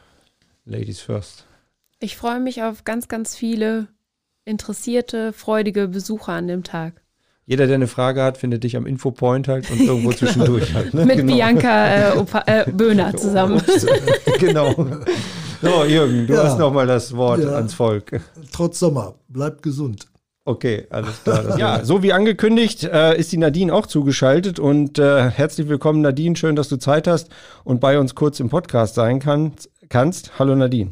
Ladies 0.65 1.01
first. 1.01 1.45
Ich 1.99 2.15
freue 2.15 2.39
mich 2.39 2.63
auf 2.63 2.85
ganz, 2.85 3.07
ganz 3.07 3.35
viele 3.35 3.87
interessierte, 4.45 5.33
freudige 5.33 5.89
Besucher 5.89 6.33
an 6.33 6.47
dem 6.47 6.63
Tag. 6.63 7.01
Jeder, 7.45 7.67
der 7.67 7.75
eine 7.75 7.87
Frage 7.87 8.23
hat, 8.23 8.37
findet 8.37 8.63
dich 8.63 8.77
am 8.77 8.85
Infopoint 8.85 9.49
halt 9.49 9.69
und 9.69 9.81
irgendwo 9.81 10.09
genau. 10.09 10.17
zwischendurch 10.17 10.73
halt. 10.73 10.93
Ne? 10.93 11.05
Mit 11.05 11.17
genau. 11.17 11.33
Bianca 11.33 12.13
äh, 12.13 12.17
Opa, 12.17 12.43
äh, 12.45 12.71
Böhner 12.71 13.13
zusammen. 13.17 13.61
genau. 14.39 14.73
So, 15.61 15.83
Jürgen, 15.83 16.27
du 16.27 16.33
ja. 16.33 16.43
hast 16.43 16.57
nochmal 16.59 16.87
das 16.87 17.15
Wort 17.15 17.43
ja. 17.43 17.51
ans 17.51 17.73
Volk. 17.73 18.21
Trotz 18.53 18.79
Sommer, 18.79 19.15
bleibt 19.27 19.63
gesund. 19.63 20.07
Okay, 20.45 20.87
alles 20.89 21.23
klar. 21.23 21.57
ja, 21.57 21.85
so 21.85 22.03
wie 22.03 22.11
angekündigt 22.11 22.83
äh, 22.83 23.17
ist 23.17 23.31
die 23.31 23.37
Nadine 23.37 23.73
auch 23.73 23.85
zugeschaltet 23.85 24.59
und 24.59 24.99
äh, 24.99 25.29
herzlich 25.29 25.69
willkommen 25.69 26.01
Nadine, 26.01 26.35
schön, 26.35 26.57
dass 26.57 26.67
du 26.67 26.75
Zeit 26.75 27.07
hast 27.07 27.29
und 27.63 27.79
bei 27.79 27.97
uns 27.97 28.13
kurz 28.13 28.41
im 28.41 28.49
Podcast 28.49 28.95
sein 28.95 29.19
kann, 29.19 29.53
kannst. 29.93 30.39
Hallo 30.39 30.55
Nadine. 30.55 30.91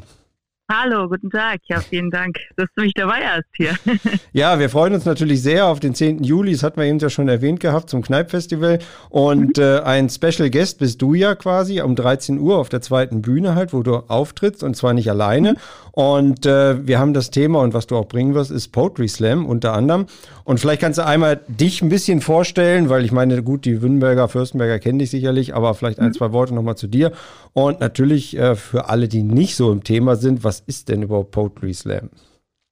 Hallo, 0.70 1.08
guten 1.08 1.28
Tag. 1.28 1.60
Ja, 1.68 1.80
vielen 1.80 2.10
Dank, 2.10 2.36
dass 2.56 2.68
du 2.74 2.82
mich 2.82 2.94
dabei 2.94 3.26
hast 3.26 3.44
hier. 3.56 3.74
ja, 4.32 4.58
wir 4.58 4.70
freuen 4.70 4.94
uns 4.94 5.04
natürlich 5.04 5.42
sehr 5.42 5.66
auf 5.66 5.80
den 5.80 5.94
10. 5.94 6.22
Juli. 6.22 6.52
Das 6.52 6.62
hatten 6.62 6.80
wir 6.80 6.86
eben 6.86 6.98
ja 6.98 7.10
schon 7.10 7.28
erwähnt 7.28 7.60
gehabt 7.60 7.90
zum 7.90 8.00
Kneipp-Festival. 8.00 8.78
Und 9.10 9.58
mhm. 9.58 9.62
äh, 9.62 9.80
ein 9.80 10.08
Special 10.08 10.48
Guest 10.50 10.78
bist 10.78 11.02
du 11.02 11.14
ja 11.14 11.34
quasi 11.34 11.80
um 11.82 11.94
13 11.94 12.38
Uhr 12.38 12.58
auf 12.58 12.68
der 12.68 12.80
zweiten 12.80 13.22
Bühne 13.22 13.54
halt, 13.54 13.72
wo 13.72 13.82
du 13.82 13.96
auftrittst 13.96 14.62
und 14.62 14.74
zwar 14.76 14.94
nicht 14.94 15.10
alleine. 15.10 15.52
Mhm. 15.52 15.56
Und 15.92 16.46
äh, 16.46 16.86
wir 16.86 16.98
haben 16.98 17.12
das 17.12 17.30
Thema 17.30 17.60
und 17.60 17.74
was 17.74 17.86
du 17.86 17.96
auch 17.96 18.06
bringen 18.06 18.34
wirst, 18.34 18.50
ist 18.50 18.68
Poetry 18.68 19.08
Slam 19.08 19.44
unter 19.44 19.74
anderem. 19.74 20.06
Und 20.44 20.58
vielleicht 20.58 20.80
kannst 20.80 20.98
du 20.98 21.04
einmal 21.04 21.40
dich 21.48 21.82
ein 21.82 21.90
bisschen 21.90 22.22
vorstellen, 22.22 22.88
weil 22.88 23.04
ich 23.04 23.12
meine, 23.12 23.42
gut, 23.42 23.66
die 23.66 23.82
Wünnberger, 23.82 24.28
Fürstenberger 24.28 24.78
kennen 24.78 25.00
dich 25.00 25.10
sicherlich, 25.10 25.54
aber 25.54 25.74
vielleicht 25.74 25.98
ein, 25.98 26.08
mhm. 26.08 26.14
zwei 26.14 26.32
Worte 26.32 26.54
nochmal 26.54 26.76
zu 26.76 26.86
dir. 26.86 27.12
Und 27.52 27.80
natürlich 27.80 28.38
äh, 28.38 28.54
für 28.54 28.88
alle, 28.88 29.06
die 29.06 29.22
nicht 29.22 29.54
so 29.54 29.70
im 29.70 29.84
Thema 29.84 30.16
sind, 30.16 30.44
was 30.44 30.61
ist 30.66 30.88
denn 30.88 31.02
überhaupt 31.02 31.30
Poetry 31.30 31.74
Slam? 31.74 32.10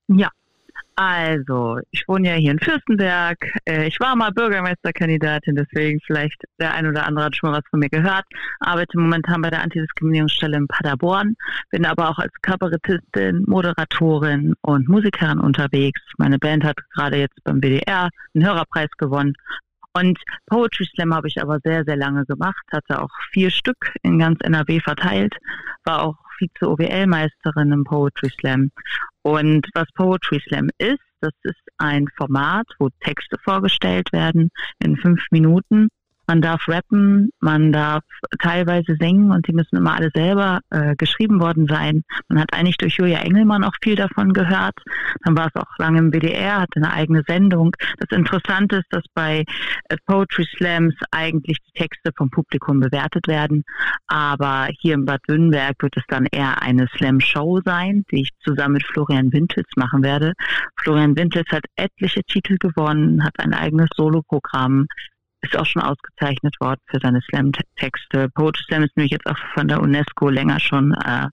Ja, 0.09 0.31
also, 1.03 1.79
ich 1.93 2.05
wohne 2.09 2.29
ja 2.29 2.35
hier 2.35 2.51
in 2.53 2.59
Fürstenberg. 2.59 3.39
Äh, 3.67 3.87
ich 3.87 3.99
war 4.01 4.15
mal 4.17 4.33
Bürgermeisterkandidatin, 4.33 5.55
deswegen 5.55 5.99
vielleicht 6.07 6.45
der 6.61 6.75
ein 6.75 6.87
oder 6.87 7.07
andere 7.07 7.25
hat 7.25 7.37
schon 7.37 7.51
mal 7.51 7.57
was 7.57 7.65
von 7.71 7.81
mir 7.81 7.89
gehört. 7.89 8.27
Arbeite 8.59 8.99
momentan 8.99 9.41
bei 9.41 9.49
der 9.49 9.63
Antidiskriminierungsstelle 9.63 10.59
in 10.59 10.69
Paderborn, 10.69 11.37
bin 11.71 11.87
aber 11.87 12.11
auch 12.11 12.19
als 12.19 12.35
Kabarettistin, 12.43 13.45
Moderatorin 13.47 14.53
und 14.61 14.91
Musikerin 14.91 15.41
unterwegs. 15.41 16.03
Meine 16.19 16.39
Band 16.39 16.65
hat 16.65 16.77
gerade 16.95 17.17
jetzt 17.17 17.43
beim 17.45 17.63
WDR 17.63 18.11
einen 18.35 18.45
Hörerpreis 18.45 18.91
gewonnen. 18.99 19.33
Und 19.95 20.19
Poetry 20.47 20.85
Slam 20.95 21.15
habe 21.15 21.29
ich 21.29 21.41
aber 21.41 21.61
sehr, 21.65 21.83
sehr 21.85 21.97
lange 21.97 22.27
gemacht, 22.27 22.63
hatte 22.73 23.01
auch 23.01 23.11
vier 23.33 23.51
Stück 23.51 23.95
in 24.03 24.19
ganz 24.19 24.39
NRW 24.43 24.81
verteilt, 24.81 25.35
war 25.85 26.03
auch 26.03 26.17
Vize-OWL-Meisterin 26.41 27.73
im 27.73 27.85
Poetry 27.85 28.31
Slam. 28.41 28.71
Und 29.23 29.69
was 29.75 29.87
Poetry 29.95 30.41
Slam 30.49 30.71
ist, 30.79 30.99
das 31.21 31.33
ist 31.43 31.61
ein 31.77 32.07
Format, 32.17 32.67
wo 32.79 32.89
Texte 33.01 33.37
vorgestellt 33.45 34.13
werden 34.13 34.51
in 34.83 34.97
fünf 34.97 35.23
Minuten. 35.31 35.89
Man 36.31 36.43
darf 36.43 36.69
rappen, 36.69 37.31
man 37.41 37.73
darf 37.73 38.05
teilweise 38.39 38.95
singen 39.01 39.33
und 39.33 39.49
die 39.49 39.53
müssen 39.53 39.75
immer 39.75 39.97
alle 39.97 40.13
selber 40.15 40.61
äh, 40.71 40.95
geschrieben 40.95 41.41
worden 41.41 41.67
sein. 41.67 42.05
Man 42.29 42.39
hat 42.39 42.55
eigentlich 42.55 42.77
durch 42.77 42.99
Julia 42.99 43.19
Engelmann 43.19 43.65
auch 43.65 43.75
viel 43.83 43.97
davon 43.97 44.33
gehört. 44.33 44.77
Dann 45.25 45.37
war 45.37 45.49
es 45.49 45.61
auch 45.61 45.77
lange 45.79 45.99
im 45.99 46.13
WDR, 46.13 46.61
hatte 46.61 46.77
eine 46.77 46.93
eigene 46.93 47.25
Sendung. 47.27 47.75
Das 47.99 48.17
Interessante 48.17 48.77
ist, 48.77 48.87
dass 48.91 49.03
bei 49.13 49.45
äh, 49.89 49.97
Poetry 50.07 50.47
Slams 50.57 50.95
eigentlich 51.11 51.59
die 51.67 51.81
Texte 51.81 52.13
vom 52.17 52.31
Publikum 52.31 52.79
bewertet 52.79 53.27
werden. 53.27 53.65
Aber 54.07 54.69
hier 54.79 54.95
in 54.95 55.07
Bad 55.07 55.23
Württemberg 55.27 55.83
wird 55.83 55.97
es 55.97 56.05
dann 56.07 56.27
eher 56.31 56.63
eine 56.63 56.87
Slam-Show 56.97 57.61
sein, 57.65 58.05
die 58.13 58.21
ich 58.21 58.31
zusammen 58.45 58.75
mit 58.75 58.87
Florian 58.87 59.33
Wintels 59.33 59.71
machen 59.75 60.05
werde. 60.05 60.35
Florian 60.77 61.17
Wintels 61.17 61.51
hat 61.51 61.65
etliche 61.75 62.23
Titel 62.23 62.57
gewonnen, 62.57 63.25
hat 63.25 63.41
ein 63.41 63.53
eigenes 63.53 63.89
Soloprogramm, 63.97 64.87
ist 65.43 65.57
auch 65.57 65.67
schon 65.67 65.83
ausgezeichnet 65.83 66.55
worden 66.61 66.81
für 66.87 66.99
seine 67.03 67.21
Slam-Texte. 67.23 68.29
Poetry 68.35 68.63
Slam 68.67 68.83
ist 68.83 68.97
nämlich 68.97 69.13
jetzt 69.13 69.27
auch 69.27 69.39
von 69.55 69.69
der 69.69 69.81
UNESCO 69.81 70.29
länger 70.29 70.61
schon 70.61 70.93
äh, 70.95 71.29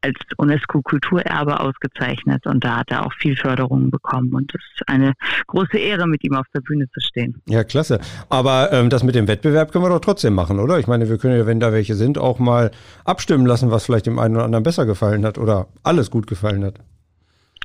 als 0.00 0.16
UNESCO-Kulturerbe 0.36 1.60
ausgezeichnet 1.60 2.46
und 2.46 2.64
da 2.64 2.78
hat 2.78 2.90
er 2.90 3.06
auch 3.06 3.12
viel 3.14 3.36
Förderung 3.36 3.90
bekommen 3.90 4.32
und 4.34 4.52
es 4.54 4.62
ist 4.74 4.88
eine 4.88 5.12
große 5.46 5.78
Ehre, 5.78 6.06
mit 6.06 6.24
ihm 6.24 6.34
auf 6.34 6.46
der 6.54 6.60
Bühne 6.60 6.88
zu 6.90 7.00
stehen. 7.00 7.40
Ja, 7.46 7.64
klasse. 7.64 8.00
Aber 8.28 8.72
ähm, 8.72 8.90
das 8.90 9.02
mit 9.02 9.14
dem 9.14 9.28
Wettbewerb 9.28 9.72
können 9.72 9.84
wir 9.84 9.90
doch 9.90 10.00
trotzdem 10.00 10.34
machen, 10.34 10.58
oder? 10.58 10.78
Ich 10.78 10.86
meine, 10.86 11.08
wir 11.08 11.18
können 11.18 11.36
ja, 11.36 11.46
wenn 11.46 11.60
da 11.60 11.72
welche 11.72 11.94
sind, 11.94 12.18
auch 12.18 12.38
mal 12.38 12.70
abstimmen 13.04 13.46
lassen, 13.46 13.70
was 13.70 13.84
vielleicht 13.84 14.06
dem 14.06 14.18
einen 14.18 14.36
oder 14.36 14.44
anderen 14.44 14.62
besser 14.62 14.86
gefallen 14.86 15.24
hat 15.24 15.38
oder 15.38 15.68
alles 15.82 16.10
gut 16.10 16.26
gefallen 16.26 16.64
hat. 16.64 16.80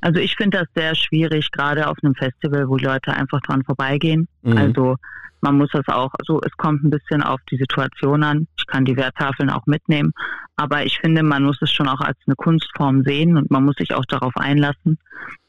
Also 0.06 0.20
ich 0.20 0.36
finde 0.36 0.60
das 0.60 0.68
sehr 0.76 0.94
schwierig, 0.94 1.50
gerade 1.52 1.88
auf 1.88 1.98
einem 2.04 2.14
Festival, 2.14 2.70
wo 2.70 2.78
Leute 2.78 3.12
einfach 3.12 3.42
dran 3.42 3.64
vorbeigehen. 3.64 4.28
Mhm. 4.44 4.56
Also 4.56 4.98
man 5.42 5.58
muss 5.58 5.72
das 5.72 5.88
auch, 5.88 6.12
also 6.20 6.40
es 6.46 6.56
kommt 6.58 6.84
ein 6.84 6.92
bisschen 6.92 7.24
auf 7.24 7.40
die 7.50 7.58
Situation 7.58 8.22
an. 8.22 8.48
Ich 8.56 8.68
kann 8.68 8.86
die 8.86 8.98
Werttafeln 8.98 9.50
auch 9.50 9.66
mitnehmen, 9.66 10.14
aber 10.58 10.86
ich 10.86 11.00
finde, 11.00 11.24
man 11.24 11.42
muss 11.42 11.60
es 11.60 11.72
schon 11.72 11.88
auch 11.88 12.02
als 12.02 12.20
eine 12.28 12.36
Kunstform 12.36 13.04
sehen 13.04 13.36
und 13.36 13.50
man 13.50 13.66
muss 13.66 13.78
sich 13.78 13.96
auch 13.96 14.06
darauf 14.06 14.38
einlassen. 14.38 15.00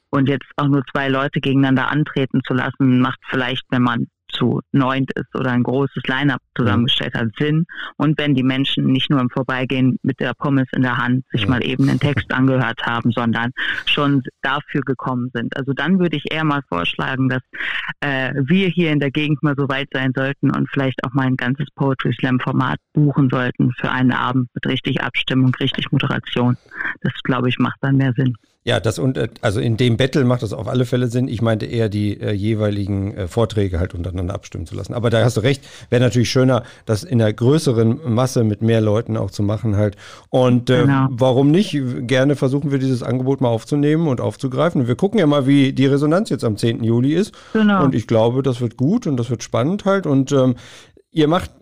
Und 0.08 0.26
jetzt 0.26 0.46
auch 0.56 0.68
nur 0.68 0.82
zwei 0.90 1.10
Leute 1.10 1.40
gegeneinander 1.40 1.90
antreten 1.90 2.40
zu 2.46 2.54
lassen, 2.54 3.00
macht 3.00 3.20
vielleicht, 3.28 3.64
wenn 3.68 3.82
man 3.82 4.06
zu 4.28 4.60
neunt 4.72 5.10
ist 5.14 5.34
oder 5.34 5.52
ein 5.52 5.62
großes 5.62 6.02
Line-up 6.06 6.40
zusammengestellt 6.56 7.14
hat, 7.14 7.28
Sinn. 7.38 7.66
Und 7.96 8.18
wenn 8.18 8.34
die 8.34 8.42
Menschen 8.42 8.86
nicht 8.86 9.10
nur 9.10 9.20
im 9.20 9.30
Vorbeigehen 9.30 9.98
mit 10.02 10.20
der 10.20 10.34
Pommes 10.34 10.66
in 10.72 10.82
der 10.82 10.96
Hand 10.96 11.24
sich 11.32 11.42
ja. 11.42 11.48
mal 11.48 11.64
eben 11.64 11.88
einen 11.88 12.00
Text 12.00 12.32
angehört 12.32 12.82
haben, 12.84 13.12
sondern 13.12 13.50
schon 13.86 14.22
dafür 14.42 14.82
gekommen 14.82 15.30
sind. 15.34 15.56
Also 15.56 15.72
dann 15.72 15.98
würde 15.98 16.16
ich 16.16 16.30
eher 16.30 16.44
mal 16.44 16.62
vorschlagen, 16.68 17.28
dass 17.28 17.42
äh, 18.00 18.34
wir 18.36 18.68
hier 18.68 18.92
in 18.92 19.00
der 19.00 19.10
Gegend 19.10 19.42
mal 19.42 19.54
so 19.56 19.68
weit 19.68 19.88
sein 19.92 20.12
sollten 20.14 20.50
und 20.50 20.68
vielleicht 20.70 21.02
auch 21.04 21.12
mal 21.12 21.26
ein 21.26 21.36
ganzes 21.36 21.66
Poetry 21.74 22.12
Slam 22.14 22.40
Format 22.40 22.78
buchen 22.92 23.28
sollten 23.30 23.72
für 23.72 23.90
einen 23.90 24.12
Abend 24.12 24.48
mit 24.54 24.66
richtig 24.66 25.02
Abstimmung, 25.02 25.54
richtig 25.60 25.90
Moderation. 25.92 26.56
Das 27.00 27.12
glaube 27.22 27.48
ich 27.48 27.58
macht 27.58 27.78
dann 27.80 27.96
mehr 27.96 28.12
Sinn. 28.16 28.36
Ja, 28.66 28.80
das 28.80 28.98
und 28.98 29.16
äh, 29.16 29.28
also 29.42 29.60
in 29.60 29.76
dem 29.76 29.96
Battle 29.96 30.24
macht 30.24 30.42
das 30.42 30.52
auf 30.52 30.66
alle 30.66 30.86
Fälle 30.86 31.06
Sinn. 31.06 31.28
Ich 31.28 31.40
meinte 31.40 31.66
eher 31.66 31.88
die 31.88 32.20
äh, 32.20 32.32
jeweiligen 32.32 33.14
äh, 33.14 33.28
Vorträge 33.28 33.78
halt 33.78 33.94
untereinander 33.94 34.34
abstimmen 34.34 34.66
zu 34.66 34.74
lassen. 34.74 34.92
Aber 34.92 35.08
da 35.08 35.22
hast 35.22 35.36
du 35.36 35.40
recht, 35.40 35.62
wäre 35.88 36.02
natürlich 36.02 36.30
schöner, 36.30 36.64
das 36.84 37.04
in 37.04 37.22
einer 37.22 37.32
größeren 37.32 38.00
Masse 38.12 38.42
mit 38.42 38.62
mehr 38.62 38.80
Leuten 38.80 39.16
auch 39.16 39.30
zu 39.30 39.44
machen 39.44 39.76
halt. 39.76 39.94
Und 40.30 40.68
äh, 40.68 40.82
genau. 40.82 41.06
warum 41.10 41.52
nicht? 41.52 41.80
Gerne 42.08 42.34
versuchen 42.34 42.72
wir 42.72 42.80
dieses 42.80 43.04
Angebot 43.04 43.40
mal 43.40 43.50
aufzunehmen 43.50 44.08
und 44.08 44.20
aufzugreifen. 44.20 44.88
wir 44.88 44.96
gucken 44.96 45.20
ja 45.20 45.28
mal, 45.28 45.46
wie 45.46 45.72
die 45.72 45.86
Resonanz 45.86 46.30
jetzt 46.30 46.42
am 46.42 46.56
10. 46.56 46.82
Juli 46.82 47.14
ist. 47.14 47.32
Genau. 47.52 47.84
Und 47.84 47.94
ich 47.94 48.08
glaube, 48.08 48.42
das 48.42 48.60
wird 48.60 48.76
gut 48.76 49.06
und 49.06 49.16
das 49.16 49.30
wird 49.30 49.44
spannend 49.44 49.84
halt. 49.84 50.08
Und 50.08 50.32
ähm, 50.32 50.56
ihr 51.12 51.28
macht 51.28 51.52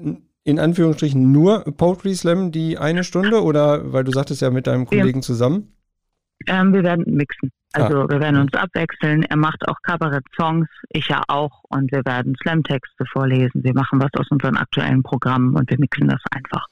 in 0.43 0.59
Anführungsstrichen 0.59 1.33
nur 1.33 1.65
Poetry 1.65 2.15
Slam 2.15 2.51
die 2.51 2.79
eine 2.79 3.05
Stunde 3.05 3.43
oder 3.43 3.93
weil 3.93 4.05
du 4.05 4.13
sagtest 4.13 4.41
ja 4.41 4.49
mit 4.49 4.67
deinem 4.67 4.87
Kollegen 4.87 5.21
zusammen? 5.21 5.74
Ähm, 6.47 6.73
wir 6.73 6.83
werden 6.83 7.05
mixen. 7.07 7.51
Also 7.73 8.03
ah. 8.03 8.09
wir 8.09 8.21
werden 8.21 8.41
uns 8.41 8.55
abwechseln. 8.55 9.25
Er 9.25 9.37
macht 9.37 9.67
auch 9.69 9.77
Kabarett-Songs, 9.83 10.69
ich 10.91 11.09
ja 11.09 11.23
auch. 11.29 11.63
Und 11.69 11.91
wir 11.93 12.05
werden 12.05 12.37
Slam-Texte 12.41 13.05
vorlesen. 13.07 13.65
Wir 13.65 13.75
machen 13.75 14.01
was 14.01 14.13
aus 14.15 14.31
unseren 14.31 14.57
aktuellen 14.57 15.03
Programmen 15.03 15.57
und 15.57 15.69
wir 15.71 15.79
mixen 15.79 16.09
das 16.09 16.23
einfach. 16.31 16.67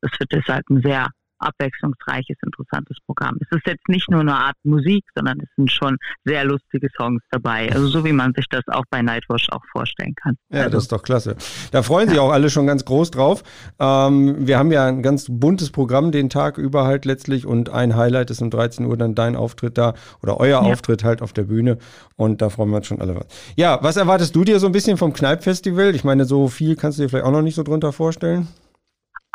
Das 0.00 0.12
wird 0.20 0.32
deshalb 0.32 0.68
ein 0.70 0.82
sehr 0.82 1.08
abwechslungsreiches, 1.38 2.36
interessantes 2.44 2.96
Programm. 3.06 3.36
Es 3.40 3.56
ist 3.56 3.66
jetzt 3.66 3.88
nicht 3.88 4.10
nur 4.10 4.20
eine 4.20 4.34
Art 4.34 4.56
Musik, 4.64 5.04
sondern 5.14 5.40
es 5.40 5.48
sind 5.56 5.70
schon 5.70 5.96
sehr 6.24 6.44
lustige 6.44 6.88
Songs 6.96 7.22
dabei. 7.30 7.70
Also 7.72 7.88
so 7.88 8.04
wie 8.04 8.12
man 8.12 8.32
sich 8.34 8.46
das 8.48 8.62
auch 8.68 8.84
bei 8.90 9.02
Nightwash 9.02 9.48
auch 9.50 9.64
vorstellen 9.72 10.14
kann. 10.14 10.36
Ja, 10.50 10.62
also, 10.62 10.70
das 10.70 10.84
ist 10.84 10.92
doch 10.92 11.02
klasse. 11.02 11.36
Da 11.72 11.82
freuen 11.82 12.08
sich 12.08 12.18
auch 12.18 12.30
alle 12.30 12.50
schon 12.50 12.66
ganz 12.66 12.84
groß 12.84 13.10
drauf. 13.10 13.42
Ähm, 13.78 14.46
wir 14.46 14.58
haben 14.58 14.72
ja 14.72 14.86
ein 14.86 15.02
ganz 15.02 15.26
buntes 15.28 15.70
Programm 15.70 16.12
den 16.12 16.30
Tag 16.30 16.58
über 16.58 16.84
halt 16.84 17.04
letztlich 17.04 17.46
und 17.46 17.70
ein 17.70 17.96
Highlight 17.96 18.30
ist 18.30 18.42
um 18.42 18.50
13 18.50 18.86
Uhr 18.86 18.96
dann 18.96 19.14
dein 19.14 19.36
Auftritt 19.36 19.78
da 19.78 19.94
oder 20.22 20.38
euer 20.40 20.62
ja. 20.62 20.72
Auftritt 20.72 21.04
halt 21.04 21.22
auf 21.22 21.32
der 21.32 21.44
Bühne 21.44 21.78
und 22.16 22.42
da 22.42 22.48
freuen 22.48 22.70
wir 22.70 22.76
uns 22.78 22.86
schon 22.86 23.00
alle 23.00 23.14
was. 23.14 23.26
Ja, 23.56 23.78
was 23.82 23.96
erwartest 23.96 24.34
du 24.34 24.44
dir 24.44 24.58
so 24.58 24.66
ein 24.66 24.72
bisschen 24.72 24.96
vom 24.96 25.12
Kneipp-Festival? 25.12 25.94
Ich 25.94 26.04
meine, 26.04 26.24
so 26.24 26.48
viel 26.48 26.76
kannst 26.76 26.98
du 26.98 27.02
dir 27.02 27.08
vielleicht 27.08 27.26
auch 27.26 27.32
noch 27.32 27.42
nicht 27.42 27.54
so 27.54 27.62
drunter 27.62 27.92
vorstellen. 27.92 28.48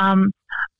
Ähm, 0.01 0.31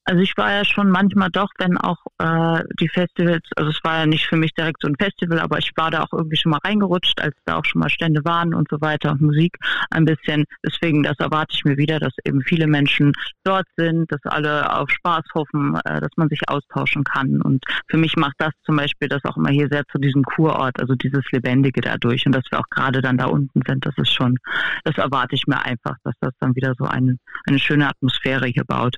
also 0.06 0.22
ich 0.22 0.36
war 0.36 0.52
ja 0.52 0.66
schon 0.66 0.90
manchmal 0.90 1.30
doch, 1.30 1.50
wenn 1.60 1.78
auch 1.78 1.98
äh, 2.18 2.64
die 2.80 2.90
Festivals, 2.90 3.48
also 3.56 3.70
es 3.70 3.80
war 3.84 4.00
ja 4.00 4.06
nicht 4.06 4.26
für 4.26 4.36
mich 4.36 4.54
direkt 4.54 4.82
so 4.82 4.88
ein 4.88 4.96
Festival, 4.96 5.40
aber 5.40 5.60
ich 5.60 5.72
war 5.76 5.92
da 5.92 6.04
auch 6.04 6.12
irgendwie 6.12 6.38
schon 6.38 6.52
mal 6.52 6.60
reingerutscht, 6.64 7.22
als 7.22 7.36
da 7.46 7.58
auch 7.58 7.66
schon 7.66 7.82
mal 7.82 7.90
Stände 7.90 8.24
waren 8.26 8.54
und 8.54 8.68
so 8.70 8.82
weiter 8.82 9.12
und 9.12 9.22
Musik 9.22 9.58
ein 9.92 10.06
bisschen. 10.06 10.46
Deswegen, 10.66 11.04
das 11.04 11.18
erwarte 11.20 11.56
ich 11.56 11.66
mir 11.66 11.78
wieder, 11.78 12.00
dass 12.00 12.14
eben 12.26 12.42
viele 12.42 12.68
Menschen 12.68 13.14
dort 13.44 13.68
sind, 13.78 14.12
dass 14.12 14.22
alle 14.26 14.76
auf 14.76 14.90
Spaß 14.90 15.24
hoffen, 15.36 15.80
äh, 15.86 16.02
dass 16.02 16.12
man 16.16 16.30
sich 16.30 16.42
austauschen 16.48 17.04
kann. 17.04 17.42
Und 17.42 17.64
für 17.88 17.98
mich 17.98 18.16
macht 18.16 18.36
das 18.40 18.52
zum 18.66 18.78
Beispiel 18.78 19.08
das 19.08 19.24
auch 19.26 19.38
immer 19.38 19.50
hier 19.50 19.68
sehr 19.70 19.84
zu 19.92 20.00
diesem 20.00 20.24
Kurort, 20.24 20.80
also 20.82 20.96
dieses 20.96 21.24
Lebendige 21.32 21.82
dadurch 21.82 22.26
und 22.26 22.34
dass 22.34 22.46
wir 22.50 22.60
auch 22.60 22.70
gerade 22.70 23.02
dann 23.02 23.18
da 23.18 23.26
unten 23.26 23.62
sind, 23.68 23.86
das 23.86 23.94
ist 23.98 24.14
schon, 24.14 24.38
das 24.84 24.98
erwarte 24.98 25.36
ich 25.36 25.46
mir 25.48 25.64
einfach, 25.64 25.96
dass 26.04 26.16
das 26.22 26.34
dann 26.40 26.56
wieder 26.56 26.74
so 26.78 26.86
eine, 26.86 27.18
eine 27.48 27.60
schöne 27.60 27.88
Atmosphäre 27.88 28.48
hier 28.48 28.64
baut. 28.66 28.98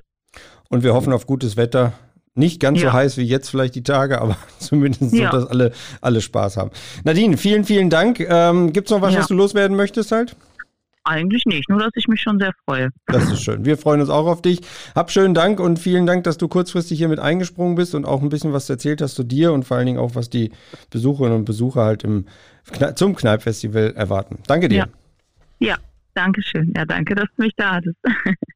Und 0.68 0.82
wir 0.82 0.94
hoffen 0.94 1.12
auf 1.12 1.26
gutes 1.26 1.56
Wetter. 1.56 1.92
Nicht 2.34 2.58
ganz 2.58 2.80
ja. 2.80 2.88
so 2.88 2.92
heiß 2.92 3.16
wie 3.16 3.22
jetzt 3.22 3.48
vielleicht 3.48 3.74
die 3.74 3.82
Tage, 3.82 4.20
aber 4.22 4.36
zumindest 4.58 5.12
ja. 5.14 5.30
so, 5.30 5.38
dass 5.38 5.46
alle, 5.48 5.72
alle 6.00 6.20
Spaß 6.20 6.56
haben. 6.56 6.70
Nadine, 7.04 7.36
vielen, 7.36 7.64
vielen 7.64 7.90
Dank. 7.90 8.20
Ähm, 8.20 8.72
Gibt 8.72 8.88
es 8.88 8.90
noch 8.92 9.02
was, 9.02 9.14
ja. 9.14 9.20
was 9.20 9.28
du 9.28 9.34
loswerden 9.34 9.76
möchtest 9.76 10.12
halt? 10.12 10.36
Eigentlich 11.06 11.44
nicht, 11.44 11.68
nur 11.68 11.80
dass 11.80 11.90
ich 11.96 12.08
mich 12.08 12.22
schon 12.22 12.38
sehr 12.38 12.52
freue. 12.64 12.88
Das 13.06 13.30
ist 13.30 13.42
schön. 13.42 13.66
Wir 13.66 13.76
freuen 13.76 14.00
uns 14.00 14.08
auch 14.08 14.26
auf 14.26 14.40
dich. 14.40 14.60
Hab 14.94 15.10
schönen 15.10 15.34
Dank 15.34 15.60
und 15.60 15.78
vielen 15.78 16.06
Dank, 16.06 16.24
dass 16.24 16.38
du 16.38 16.48
kurzfristig 16.48 16.96
hier 16.96 17.08
mit 17.08 17.20
eingesprungen 17.20 17.74
bist 17.74 17.94
und 17.94 18.06
auch 18.06 18.22
ein 18.22 18.30
bisschen 18.30 18.54
was 18.54 18.70
erzählt 18.70 19.02
hast 19.02 19.14
zu 19.14 19.22
dir 19.22 19.52
und 19.52 19.64
vor 19.64 19.76
allen 19.76 19.84
Dingen 19.84 19.98
auch, 19.98 20.14
was 20.14 20.30
die 20.30 20.50
Besucherinnen 20.88 21.40
und 21.40 21.44
Besucher 21.44 21.84
halt 21.84 22.04
im, 22.04 22.24
zum 22.94 23.14
Kneippfestival 23.14 23.92
erwarten. 23.94 24.38
Danke 24.46 24.70
dir. 24.70 24.88
Ja. 25.58 25.68
ja, 25.68 25.76
danke 26.14 26.42
schön. 26.42 26.72
Ja, 26.74 26.86
danke, 26.86 27.14
dass 27.14 27.26
du 27.36 27.42
mich 27.42 27.52
da 27.54 27.74
hattest. 27.74 27.98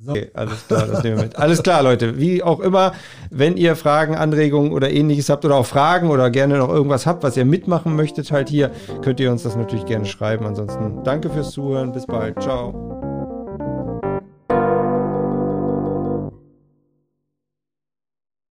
So. 0.00 0.12
Okay, 0.12 0.30
alles 0.32 0.66
klar, 0.68 0.86
das 0.86 1.02
nehmen 1.02 1.16
wir 1.16 1.24
mit. 1.24 1.36
Alles 1.36 1.62
klar, 1.62 1.82
Leute. 1.82 2.18
Wie 2.18 2.42
auch 2.42 2.60
immer, 2.60 2.92
wenn 3.30 3.56
ihr 3.56 3.74
Fragen, 3.74 4.14
Anregungen 4.14 4.72
oder 4.72 4.90
ähnliches 4.90 5.28
habt 5.28 5.44
oder 5.44 5.56
auch 5.56 5.66
Fragen 5.66 6.10
oder 6.10 6.30
gerne 6.30 6.58
noch 6.58 6.68
irgendwas 6.68 7.04
habt, 7.04 7.24
was 7.24 7.36
ihr 7.36 7.44
mitmachen 7.44 7.96
möchtet, 7.96 8.30
halt 8.30 8.48
hier, 8.48 8.70
könnt 9.02 9.18
ihr 9.18 9.32
uns 9.32 9.42
das 9.42 9.56
natürlich 9.56 9.86
gerne 9.86 10.06
schreiben. 10.06 10.46
Ansonsten 10.46 11.02
danke 11.02 11.30
fürs 11.30 11.50
Zuhören. 11.50 11.90
Bis 11.92 12.06
bald. 12.06 12.40
Ciao. 12.40 13.07